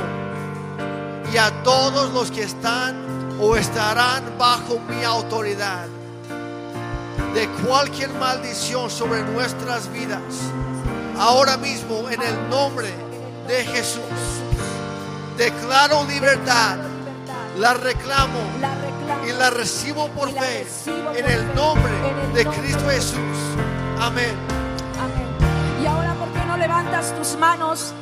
[1.34, 2.96] y a todos los que están
[3.40, 5.88] o estarán bajo mi autoridad
[7.34, 10.22] de cualquier maldición sobre nuestras vidas.
[11.22, 12.90] Ahora mismo, en el nombre
[13.48, 14.02] de Jesús,
[15.38, 16.78] declaro libertad,
[17.60, 18.40] la reclamo
[19.28, 20.66] y la recibo por fe
[21.16, 21.92] en el nombre
[22.34, 23.38] de Cristo Jesús.
[24.00, 24.36] Amén.
[25.84, 27.94] Y ahora, ¿por qué no levantas tus manos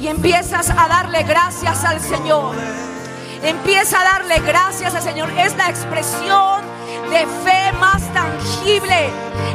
[0.00, 2.56] y empiezas a darle gracias al Señor?
[3.44, 5.30] Empieza a darle gracias al Señor.
[5.38, 6.73] Es la expresión
[7.10, 9.10] de fe más tangible.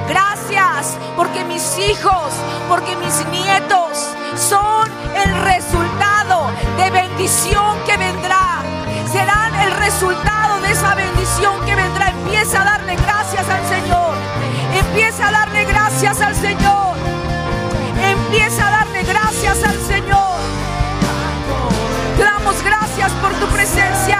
[0.07, 2.33] Gracias porque mis hijos,
[2.67, 8.61] porque mis nietos son el resultado de bendición que vendrá.
[9.11, 12.09] Serán el resultado de esa bendición que vendrá.
[12.09, 14.13] Empieza a darle gracias al Señor.
[14.73, 16.95] Empieza a darle gracias al Señor.
[18.01, 20.39] Empieza a darle gracias al Señor.
[22.17, 24.18] Te damos gracias por tu presencia.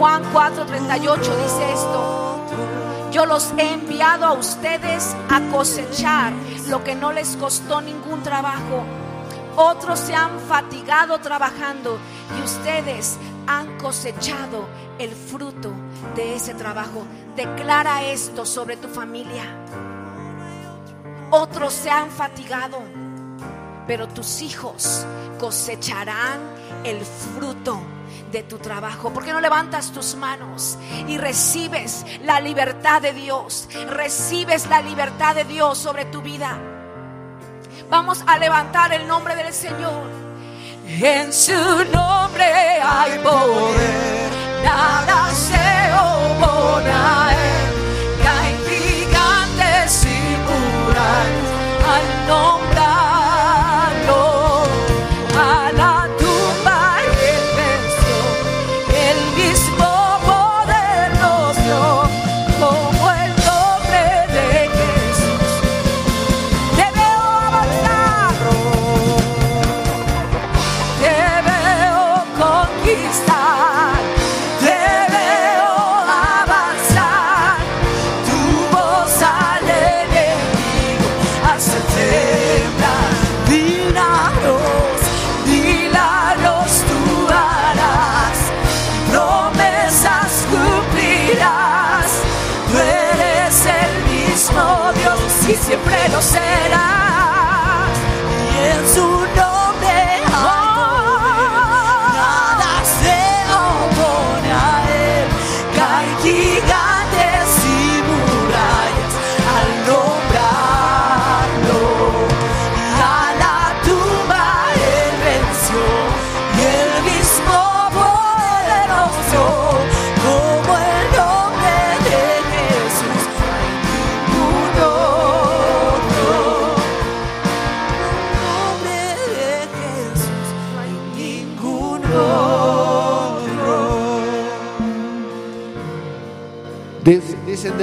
[0.00, 2.29] Juan 4:38 dice esto
[3.10, 6.32] yo los he enviado a ustedes a cosechar
[6.68, 8.84] lo que no les costó ningún trabajo.
[9.56, 11.98] Otros se han fatigado trabajando
[12.38, 15.72] y ustedes han cosechado el fruto
[16.14, 17.04] de ese trabajo.
[17.34, 19.44] Declara esto sobre tu familia.
[21.30, 22.78] Otros se han fatigado,
[23.86, 25.04] pero tus hijos
[25.38, 26.40] cosecharán
[26.84, 27.80] el fruto
[28.30, 29.12] de tu trabajo.
[29.12, 33.68] ¿Por qué no levantas tus manos y recibes la libertad de Dios?
[33.88, 36.58] Recibes la libertad de Dios sobre tu vida.
[37.88, 40.20] Vamos a levantar el nombre del Señor.
[40.86, 42.44] En su nombre
[42.82, 44.30] hay poder,
[44.64, 47.30] nada se opone a
[48.68, 51.50] gigantes y murallas
[51.86, 52.69] al nombrarlo.
[106.30, 106.89] Caen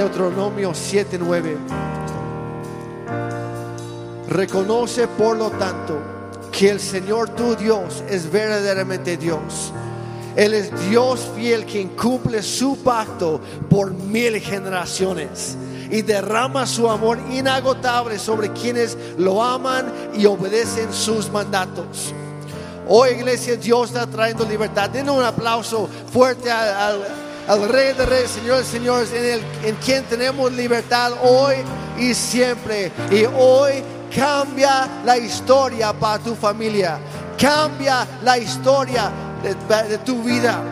[0.08, 1.58] Deuteronomio 7:9.
[4.28, 5.98] Reconoce por lo tanto
[6.50, 9.72] que el Señor tu Dios es verdaderamente Dios.
[10.34, 13.38] Él es Dios fiel quien cumple su pacto
[13.68, 15.58] por mil generaciones
[15.90, 22.14] y derrama su amor inagotable sobre quienes lo aman y obedecen sus mandatos.
[22.88, 24.88] Hoy iglesia Dios está trayendo libertad.
[24.88, 29.74] Den un aplauso fuerte al- al Rey de Reyes, Señor de Señores, en, el, en
[29.76, 31.56] quien tenemos libertad hoy
[31.98, 32.92] y siempre.
[33.10, 33.82] Y hoy
[34.14, 36.98] cambia la historia para tu familia.
[37.40, 39.10] Cambia la historia
[39.42, 39.54] de,
[39.88, 40.62] de tu vida.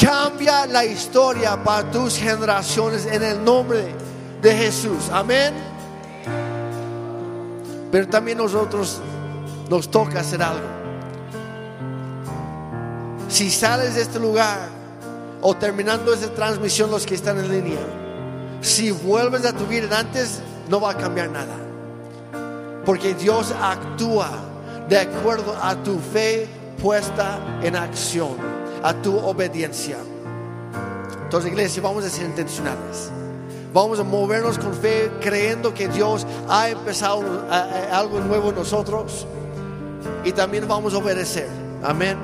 [0.00, 3.92] Cambia la historia para tus generaciones en el nombre
[4.40, 5.10] de Jesús.
[5.12, 5.52] Amén.
[7.90, 9.00] Pero también nosotros
[9.68, 10.66] nos toca hacer algo.
[13.28, 14.81] Si sales de este lugar
[15.42, 17.80] o terminando esta transmisión los que están en línea,
[18.60, 21.56] si vuelves a tu vida antes, no va a cambiar nada.
[22.86, 24.30] Porque Dios actúa
[24.88, 26.48] de acuerdo a tu fe
[26.80, 28.36] puesta en acción,
[28.82, 29.96] a tu obediencia.
[31.24, 33.10] Entonces, iglesia, vamos a ser intencionales.
[33.72, 39.26] Vamos a movernos con fe, creyendo que Dios ha empezado eh, algo nuevo en nosotros.
[40.24, 41.48] Y también vamos a obedecer.
[41.82, 42.18] Amén.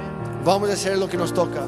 [0.44, 1.62] Vamos a hacer lo que nos toca.